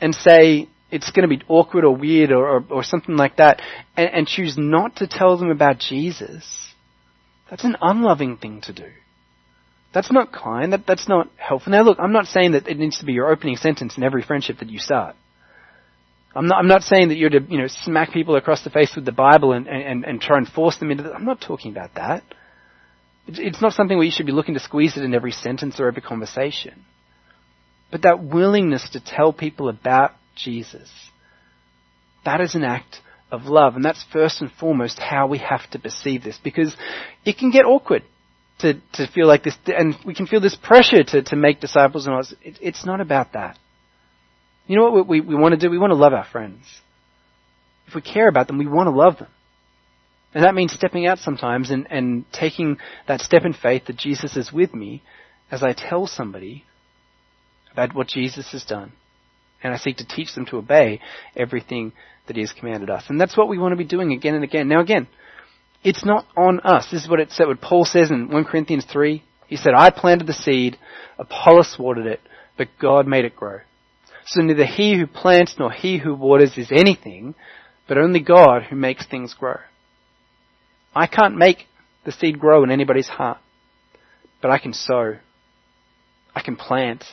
and 0.00 0.14
say 0.14 0.68
it's 0.90 1.10
going 1.10 1.28
to 1.28 1.36
be 1.36 1.42
awkward 1.48 1.84
or 1.84 1.94
weird 1.94 2.32
or, 2.32 2.56
or, 2.56 2.64
or 2.70 2.82
something 2.82 3.16
like 3.16 3.36
that 3.36 3.60
and, 3.96 4.10
and 4.10 4.26
choose 4.26 4.56
not 4.56 4.96
to 4.96 5.06
tell 5.06 5.36
them 5.36 5.50
about 5.50 5.78
Jesus, 5.78 6.72
that's 7.48 7.64
an 7.64 7.76
unloving 7.80 8.38
thing 8.38 8.60
to 8.62 8.72
do. 8.72 8.88
That's 9.92 10.10
not 10.10 10.32
kind. 10.32 10.72
That, 10.72 10.86
that's 10.86 11.08
not 11.08 11.28
helpful. 11.36 11.72
Now 11.72 11.82
look, 11.82 11.98
I'm 12.00 12.12
not 12.12 12.26
saying 12.26 12.52
that 12.52 12.68
it 12.68 12.78
needs 12.78 13.00
to 13.00 13.04
be 13.04 13.12
your 13.12 13.30
opening 13.30 13.56
sentence 13.56 13.96
in 13.96 14.02
every 14.02 14.22
friendship 14.22 14.58
that 14.60 14.70
you 14.70 14.78
start. 14.78 15.16
I'm 16.34 16.46
not, 16.46 16.58
I'm 16.58 16.68
not 16.68 16.82
saying 16.82 17.08
that 17.08 17.16
you're 17.16 17.30
to, 17.30 17.40
you 17.48 17.58
know, 17.58 17.66
smack 17.66 18.12
people 18.12 18.36
across 18.36 18.62
the 18.62 18.70
face 18.70 18.94
with 18.94 19.04
the 19.04 19.12
Bible 19.12 19.52
and, 19.52 19.66
and, 19.66 20.04
and 20.04 20.20
try 20.20 20.38
and 20.38 20.46
force 20.46 20.76
them 20.78 20.92
into, 20.92 21.12
I'm 21.12 21.24
not 21.24 21.40
talking 21.40 21.72
about 21.72 21.94
that. 21.96 22.22
It's 23.38 23.60
not 23.60 23.72
something 23.72 23.96
where 23.96 24.04
you 24.04 24.12
should 24.12 24.26
be 24.26 24.32
looking 24.32 24.54
to 24.54 24.60
squeeze 24.60 24.96
it 24.96 25.04
in 25.04 25.14
every 25.14 25.32
sentence 25.32 25.78
or 25.78 25.88
every 25.88 26.02
conversation. 26.02 26.84
But 27.90 28.02
that 28.02 28.22
willingness 28.22 28.90
to 28.90 29.00
tell 29.00 29.32
people 29.32 29.68
about 29.68 30.12
Jesus, 30.36 30.90
that 32.24 32.40
is 32.40 32.54
an 32.54 32.64
act 32.64 33.00
of 33.30 33.44
love. 33.44 33.76
And 33.76 33.84
that's 33.84 34.04
first 34.12 34.40
and 34.40 34.50
foremost 34.50 34.98
how 34.98 35.26
we 35.26 35.38
have 35.38 35.68
to 35.70 35.78
perceive 35.78 36.22
this 36.22 36.38
because 36.42 36.74
it 37.24 37.38
can 37.38 37.50
get 37.50 37.64
awkward 37.64 38.02
to, 38.60 38.74
to 38.94 39.06
feel 39.06 39.26
like 39.26 39.42
this, 39.42 39.56
and 39.66 39.96
we 40.04 40.14
can 40.14 40.26
feel 40.26 40.40
this 40.40 40.56
pressure 40.56 41.02
to, 41.02 41.22
to 41.22 41.36
make 41.36 41.60
disciples 41.60 42.06
and 42.06 42.14
all. 42.14 42.22
It, 42.42 42.58
it's 42.60 42.84
not 42.84 43.00
about 43.00 43.32
that. 43.32 43.58
You 44.66 44.76
know 44.76 44.90
what 44.90 45.08
we, 45.08 45.20
we 45.20 45.34
want 45.34 45.52
to 45.52 45.60
do? 45.60 45.70
We 45.70 45.78
want 45.78 45.90
to 45.90 45.96
love 45.96 46.12
our 46.12 46.26
friends. 46.26 46.64
If 47.86 47.94
we 47.94 48.02
care 48.02 48.28
about 48.28 48.46
them, 48.46 48.58
we 48.58 48.66
want 48.66 48.86
to 48.86 48.92
love 48.92 49.18
them. 49.18 49.28
And 50.32 50.44
that 50.44 50.54
means 50.54 50.72
stepping 50.72 51.06
out 51.06 51.18
sometimes 51.18 51.70
and, 51.70 51.86
and 51.90 52.24
taking 52.32 52.78
that 53.08 53.20
step 53.20 53.44
in 53.44 53.52
faith 53.52 53.86
that 53.86 53.96
Jesus 53.96 54.36
is 54.36 54.52
with 54.52 54.72
me 54.72 55.02
as 55.50 55.62
I 55.62 55.72
tell 55.72 56.06
somebody 56.06 56.64
about 57.72 57.94
what 57.94 58.08
Jesus 58.08 58.52
has 58.52 58.64
done. 58.64 58.92
And 59.62 59.74
I 59.74 59.76
seek 59.76 59.98
to 59.98 60.06
teach 60.06 60.34
them 60.34 60.46
to 60.46 60.56
obey 60.56 61.00
everything 61.36 61.92
that 62.26 62.36
He 62.36 62.42
has 62.42 62.52
commanded 62.52 62.90
us. 62.90 63.04
And 63.08 63.20
that's 63.20 63.36
what 63.36 63.48
we 63.48 63.58
want 63.58 63.72
to 63.72 63.76
be 63.76 63.84
doing 63.84 64.12
again 64.12 64.34
and 64.34 64.44
again. 64.44 64.68
Now 64.68 64.80
again, 64.80 65.08
it's 65.82 66.04
not 66.04 66.26
on 66.36 66.60
us. 66.60 66.88
This 66.90 67.02
is 67.02 67.10
what 67.10 67.20
it 67.20 67.32
said, 67.32 67.48
what 67.48 67.60
Paul 67.60 67.84
says 67.84 68.10
in 68.10 68.28
1 68.28 68.44
Corinthians 68.44 68.84
3. 68.90 69.22
He 69.48 69.56
said, 69.56 69.72
I 69.76 69.90
planted 69.90 70.28
the 70.28 70.32
seed, 70.32 70.78
Apollos 71.18 71.76
watered 71.78 72.06
it, 72.06 72.20
but 72.56 72.68
God 72.80 73.06
made 73.06 73.24
it 73.24 73.34
grow. 73.34 73.58
So 74.26 74.42
neither 74.42 74.64
he 74.64 74.96
who 74.96 75.06
plants 75.06 75.56
nor 75.58 75.72
he 75.72 75.98
who 75.98 76.14
waters 76.14 76.56
is 76.56 76.70
anything, 76.70 77.34
but 77.88 77.98
only 77.98 78.20
God 78.20 78.64
who 78.64 78.76
makes 78.76 79.06
things 79.06 79.34
grow. 79.34 79.56
I 80.94 81.06
can't 81.06 81.36
make 81.36 81.66
the 82.04 82.12
seed 82.12 82.38
grow 82.38 82.64
in 82.64 82.70
anybody's 82.70 83.08
heart, 83.08 83.38
but 84.42 84.50
I 84.50 84.58
can 84.58 84.72
sow. 84.72 85.16
I 86.34 86.42
can 86.42 86.56
plant. 86.56 87.04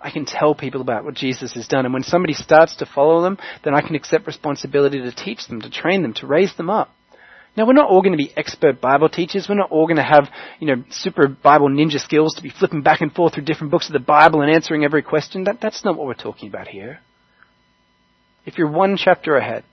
I 0.00 0.10
can 0.10 0.24
tell 0.24 0.54
people 0.54 0.80
about 0.80 1.04
what 1.04 1.14
Jesus 1.14 1.52
has 1.54 1.66
done. 1.66 1.84
And 1.84 1.92
when 1.92 2.04
somebody 2.04 2.32
starts 2.32 2.76
to 2.76 2.86
follow 2.86 3.22
them, 3.22 3.38
then 3.64 3.74
I 3.74 3.80
can 3.80 3.96
accept 3.96 4.26
responsibility 4.26 5.00
to 5.00 5.12
teach 5.12 5.46
them, 5.48 5.60
to 5.62 5.70
train 5.70 6.02
them, 6.02 6.14
to 6.14 6.26
raise 6.26 6.54
them 6.56 6.70
up. 6.70 6.90
Now 7.56 7.66
we're 7.66 7.72
not 7.72 7.88
all 7.88 8.02
going 8.02 8.16
to 8.16 8.18
be 8.18 8.32
expert 8.36 8.80
Bible 8.80 9.08
teachers. 9.08 9.46
We're 9.48 9.56
not 9.56 9.72
all 9.72 9.86
going 9.86 9.96
to 9.96 10.02
have, 10.04 10.28
you 10.60 10.68
know, 10.68 10.84
super 10.90 11.26
Bible 11.26 11.68
ninja 11.68 11.98
skills 11.98 12.34
to 12.34 12.42
be 12.42 12.50
flipping 12.50 12.82
back 12.82 13.00
and 13.00 13.12
forth 13.12 13.34
through 13.34 13.44
different 13.44 13.72
books 13.72 13.88
of 13.88 13.94
the 13.94 13.98
Bible 13.98 14.42
and 14.42 14.54
answering 14.54 14.84
every 14.84 15.02
question. 15.02 15.44
That, 15.44 15.60
that's 15.60 15.84
not 15.84 15.96
what 15.96 16.06
we're 16.06 16.14
talking 16.14 16.48
about 16.48 16.68
here. 16.68 17.00
If 18.46 18.58
you're 18.58 18.70
one 18.70 18.96
chapter 18.96 19.36
ahead, 19.36 19.64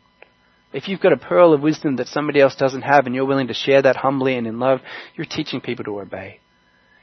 if 0.75 0.89
you've 0.89 0.99
got 0.99 1.13
a 1.13 1.17
pearl 1.17 1.53
of 1.53 1.61
wisdom 1.61 1.95
that 1.95 2.07
somebody 2.07 2.41
else 2.41 2.53
doesn't 2.53 2.81
have 2.81 3.05
and 3.05 3.15
you're 3.15 3.25
willing 3.25 3.47
to 3.47 3.53
share 3.53 3.81
that 3.81 3.95
humbly 3.95 4.35
and 4.35 4.45
in 4.45 4.59
love, 4.59 4.81
you're 5.15 5.25
teaching 5.25 5.61
people 5.61 5.85
to 5.85 6.01
obey. 6.01 6.41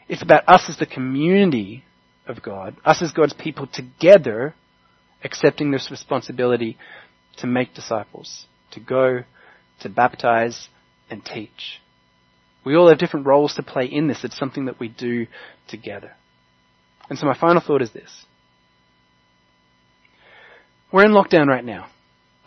It's 0.09 0.23
about 0.23 0.47
us 0.47 0.67
as 0.69 0.77
the 0.77 0.85
community 0.85 1.83
of 2.27 2.43
God, 2.43 2.77
us 2.85 3.01
as 3.01 3.13
God's 3.13 3.33
people 3.33 3.67
together 3.67 4.55
accepting 5.25 5.71
this 5.71 5.91
responsibility 5.91 6.77
to 7.39 7.47
make 7.47 7.73
disciples, 7.73 8.45
to 8.73 8.81
go, 8.81 9.21
to 9.81 9.89
baptize, 9.89 10.69
and 11.09 11.25
teach. 11.25 11.81
We 12.67 12.77
all 12.77 12.91
have 12.91 12.99
different 12.99 13.25
roles 13.25 13.55
to 13.55 13.63
play 13.63 13.87
in 13.87 14.07
this. 14.07 14.23
It's 14.23 14.39
something 14.39 14.67
that 14.67 14.79
we 14.79 14.89
do 14.89 15.27
together. 15.69 16.13
And 17.09 17.19
so 17.19 17.25
my 17.25 17.39
final 17.39 17.63
thought 17.63 17.81
is 17.81 17.93
this. 17.93 18.27
We're 20.93 21.07
in 21.07 21.13
lockdown 21.13 21.47
right 21.47 21.65
now. 21.65 21.87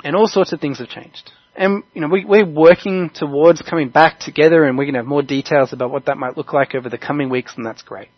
And 0.03 0.15
all 0.15 0.27
sorts 0.27 0.51
of 0.53 0.59
things 0.59 0.79
have 0.79 0.89
changed. 0.89 1.31
And, 1.55 1.83
you 1.93 2.01
know, 2.01 2.09
we, 2.09 2.25
we're 2.25 2.45
working 2.45 3.09
towards 3.13 3.61
coming 3.61 3.89
back 3.89 4.19
together 4.19 4.65
and 4.65 4.77
we're 4.77 4.83
going 4.85 4.95
to 4.95 4.99
have 4.99 5.07
more 5.07 5.21
details 5.21 5.71
about 5.71 5.89
what 5.89 6.05
that 6.05 6.17
might 6.17 6.35
look 6.35 6.51
like 6.51 6.75
over 6.75 6.89
the 6.89 6.97
coming 6.97 7.29
weeks 7.29 7.53
and 7.55 7.65
that's 7.65 7.81
great. 7.81 8.09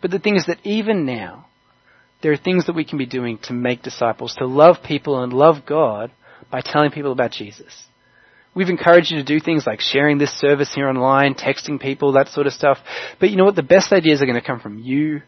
But 0.00 0.12
the 0.12 0.20
thing 0.20 0.36
is 0.36 0.46
that 0.46 0.58
even 0.62 1.04
now, 1.04 1.46
there 2.22 2.32
are 2.32 2.36
things 2.36 2.66
that 2.66 2.76
we 2.76 2.84
can 2.84 2.98
be 2.98 3.06
doing 3.06 3.38
to 3.44 3.52
make 3.52 3.82
disciples, 3.82 4.34
to 4.36 4.46
love 4.46 4.76
people 4.84 5.22
and 5.22 5.32
love 5.32 5.66
God 5.66 6.12
by 6.50 6.60
telling 6.60 6.90
people 6.90 7.12
about 7.12 7.32
Jesus. 7.32 7.84
We've 8.54 8.68
encouraged 8.68 9.10
you 9.10 9.18
to 9.18 9.24
do 9.24 9.40
things 9.40 9.66
like 9.66 9.80
sharing 9.80 10.18
this 10.18 10.32
service 10.32 10.74
here 10.74 10.88
online, 10.88 11.34
texting 11.34 11.80
people, 11.80 12.12
that 12.12 12.28
sort 12.28 12.46
of 12.46 12.52
stuff. 12.52 12.78
But 13.18 13.30
you 13.30 13.36
know 13.36 13.44
what? 13.44 13.56
The 13.56 13.62
best 13.62 13.92
ideas 13.92 14.20
are 14.20 14.26
going 14.26 14.40
to 14.40 14.46
come 14.46 14.60
from 14.60 14.78
you 14.78 15.22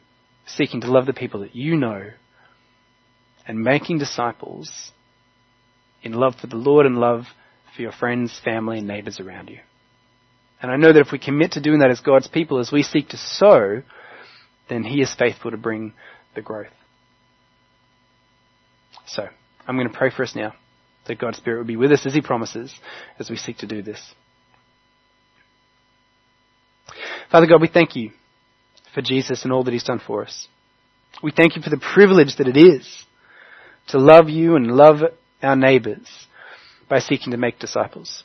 seeking 0.47 0.81
to 0.81 0.91
love 0.91 1.07
the 1.07 1.13
people 1.13 1.41
that 1.41 1.55
you 1.55 1.77
know 1.77 2.11
and 3.47 3.61
making 3.61 3.99
disciples 3.99 4.91
in 6.03 6.13
love 6.13 6.35
for 6.41 6.47
the 6.47 6.57
Lord 6.57 6.87
and 6.87 6.97
love 6.97 7.25
for 7.75 7.83
your 7.83 7.93
friends, 7.93 8.39
family, 8.45 8.79
and 8.79 8.89
neighbors 8.89 9.21
around 9.21 9.49
you. 9.49 9.59
And 10.61 10.71
I 10.71 10.77
know 10.77 10.93
that 10.93 11.01
if 11.01 11.13
we 11.13 11.19
commit 11.19 11.53
to 11.53 11.61
doing 11.61 11.81
that 11.81 11.91
as 11.91 12.01
God's 12.01 12.29
people, 12.29 12.59
as 12.59 12.71
we 12.71 12.83
seek 12.83 13.09
to 13.11 13.17
sow, 13.17 13.83
then 14.69 14.85
He 14.85 15.01
is 15.01 15.15
faithful 15.15 15.51
to 15.51 15.57
bring 15.57 15.93
the 16.35 16.43
growth. 16.43 16.73
So, 19.07 19.27
I'm 19.67 19.77
going 19.77 19.89
to 19.89 19.97
pray 19.97 20.11
for 20.11 20.23
us 20.23 20.37
now 20.37 20.55
that 21.07 21.19
God's 21.19 21.39
Spirit 21.39 21.59
will 21.59 21.67
be 21.67 21.77
with 21.77 21.93
us 21.93 22.07
as 22.07 22.15
He 22.15 22.21
promises 22.21 22.73
as 23.19 23.29
we 23.29 23.37
seek 23.37 23.59
to 23.59 23.67
do 23.67 23.83
this. 23.83 24.01
Father 27.31 27.47
God, 27.47 27.61
we 27.61 27.69
thank 27.69 27.97
you 27.97 28.11
for 28.95 29.03
Jesus 29.03 29.45
and 29.45 29.53
all 29.53 29.65
that 29.65 29.73
He's 29.73 29.85
done 29.85 30.01
for 30.05 30.23
us. 30.23 30.47
We 31.23 31.33
thank 31.33 31.57
you 31.57 31.63
for 31.63 31.71
the 31.71 31.83
privilege 31.95 32.37
that 32.37 32.49
it 32.49 32.57
is 32.57 33.05
to 33.89 33.99
love 33.99 34.29
you 34.29 34.55
and 34.55 34.69
love 34.69 34.99
our 35.43 35.57
neighbours 35.57 36.27
by 36.89 36.99
seeking 36.99 37.33
to 37.33 37.39
make 37.39 37.59
disciples. 37.59 38.25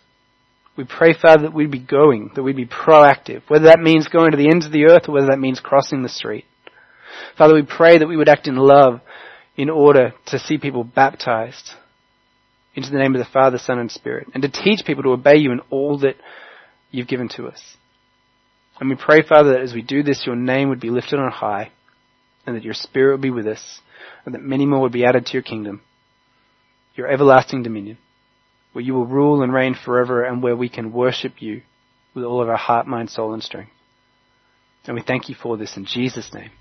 We 0.78 0.84
pray, 0.84 1.14
Father, 1.20 1.44
that 1.44 1.54
we'd 1.54 1.72
be 1.72 1.80
going, 1.80 2.32
that 2.36 2.44
we'd 2.44 2.56
be 2.56 2.68
proactive, 2.68 3.42
whether 3.48 3.66
that 3.66 3.80
means 3.80 4.08
going 4.08 4.32
to 4.32 4.38
the 4.38 4.50
ends 4.50 4.66
of 4.66 4.72
the 4.72 4.86
earth 4.86 5.10
or 5.10 5.14
whether 5.14 5.28
that 5.28 5.40
means 5.40 5.60
crossing 5.60 6.04
the 6.04 6.10
street. 6.10 6.46
Father, 7.38 7.56
we 7.56 7.64
pray 7.64 7.98
that 7.98 8.08
we 8.08 8.18
would 8.18 8.30
act 8.30 8.48
in 8.48 8.56
love 8.56 9.02
in 9.56 9.70
order 9.72 10.14
to 10.28 10.38
see 10.38 10.60
people 10.60 10.84
baptized 10.84 11.72
into 12.76 12.92
the 12.92 13.00
name 13.00 13.16
of 13.16 13.20
the 13.20 13.32
Father, 13.34 13.58
Son, 13.58 13.80
and 13.80 13.92
Spirit, 13.92 14.28
and 14.36 14.44
to 14.44 14.50
teach 14.50 14.86
people 14.86 15.02
to 15.02 15.10
obey 15.10 15.38
you 15.38 15.52
in 15.52 15.62
all 15.72 15.98
that 16.00 16.16
you've 16.92 17.08
given 17.08 17.28
to 17.30 17.48
us. 17.48 17.76
And 18.80 18.88
we 18.88 18.96
pray, 18.96 19.24
Father, 19.28 19.54
that 19.54 19.62
as 19.62 19.74
we 19.74 19.82
do 19.82 20.04
this, 20.04 20.28
your 20.28 20.36
name 20.36 20.70
would 20.70 20.80
be 20.80 20.92
lifted 20.92 21.18
on 21.18 21.32
high, 21.32 21.72
and 22.46 22.56
that 22.56 22.64
your 22.64 22.76
Spirit 22.76 23.14
would 23.14 23.22
be 23.22 23.32
with 23.32 23.48
us, 23.48 23.80
and 24.26 24.36
that 24.36 24.44
many 24.44 24.68
more 24.68 24.82
would 24.82 24.92
be 24.92 25.06
added 25.06 25.26
to 25.26 25.34
your 25.34 25.42
kingdom, 25.42 25.82
your 26.98 27.08
everlasting 27.08 27.64
dominion, 27.64 27.98
where 28.74 28.84
you 28.84 28.94
will 28.94 29.06
rule 29.06 29.44
and 29.44 29.54
reign 29.54 29.76
forever, 29.76 30.24
and 30.24 30.42
where 30.42 30.56
we 30.56 30.70
can 30.70 30.92
worship 30.92 31.42
you 31.42 31.62
with 32.14 32.24
all 32.24 32.42
of 32.42 32.50
our 32.50 32.58
heart, 32.58 32.88
mind, 32.88 33.10
soul, 33.10 33.34
and 33.34 33.44
strength. 33.44 33.72
And 34.86 34.96
we 34.96 35.02
thank 35.02 35.30
you 35.30 35.36
for 35.36 35.58
this 35.58 35.78
in 35.78 35.86
Jesus' 35.86 36.34
name. 36.34 36.52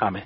Amen. 0.00 0.24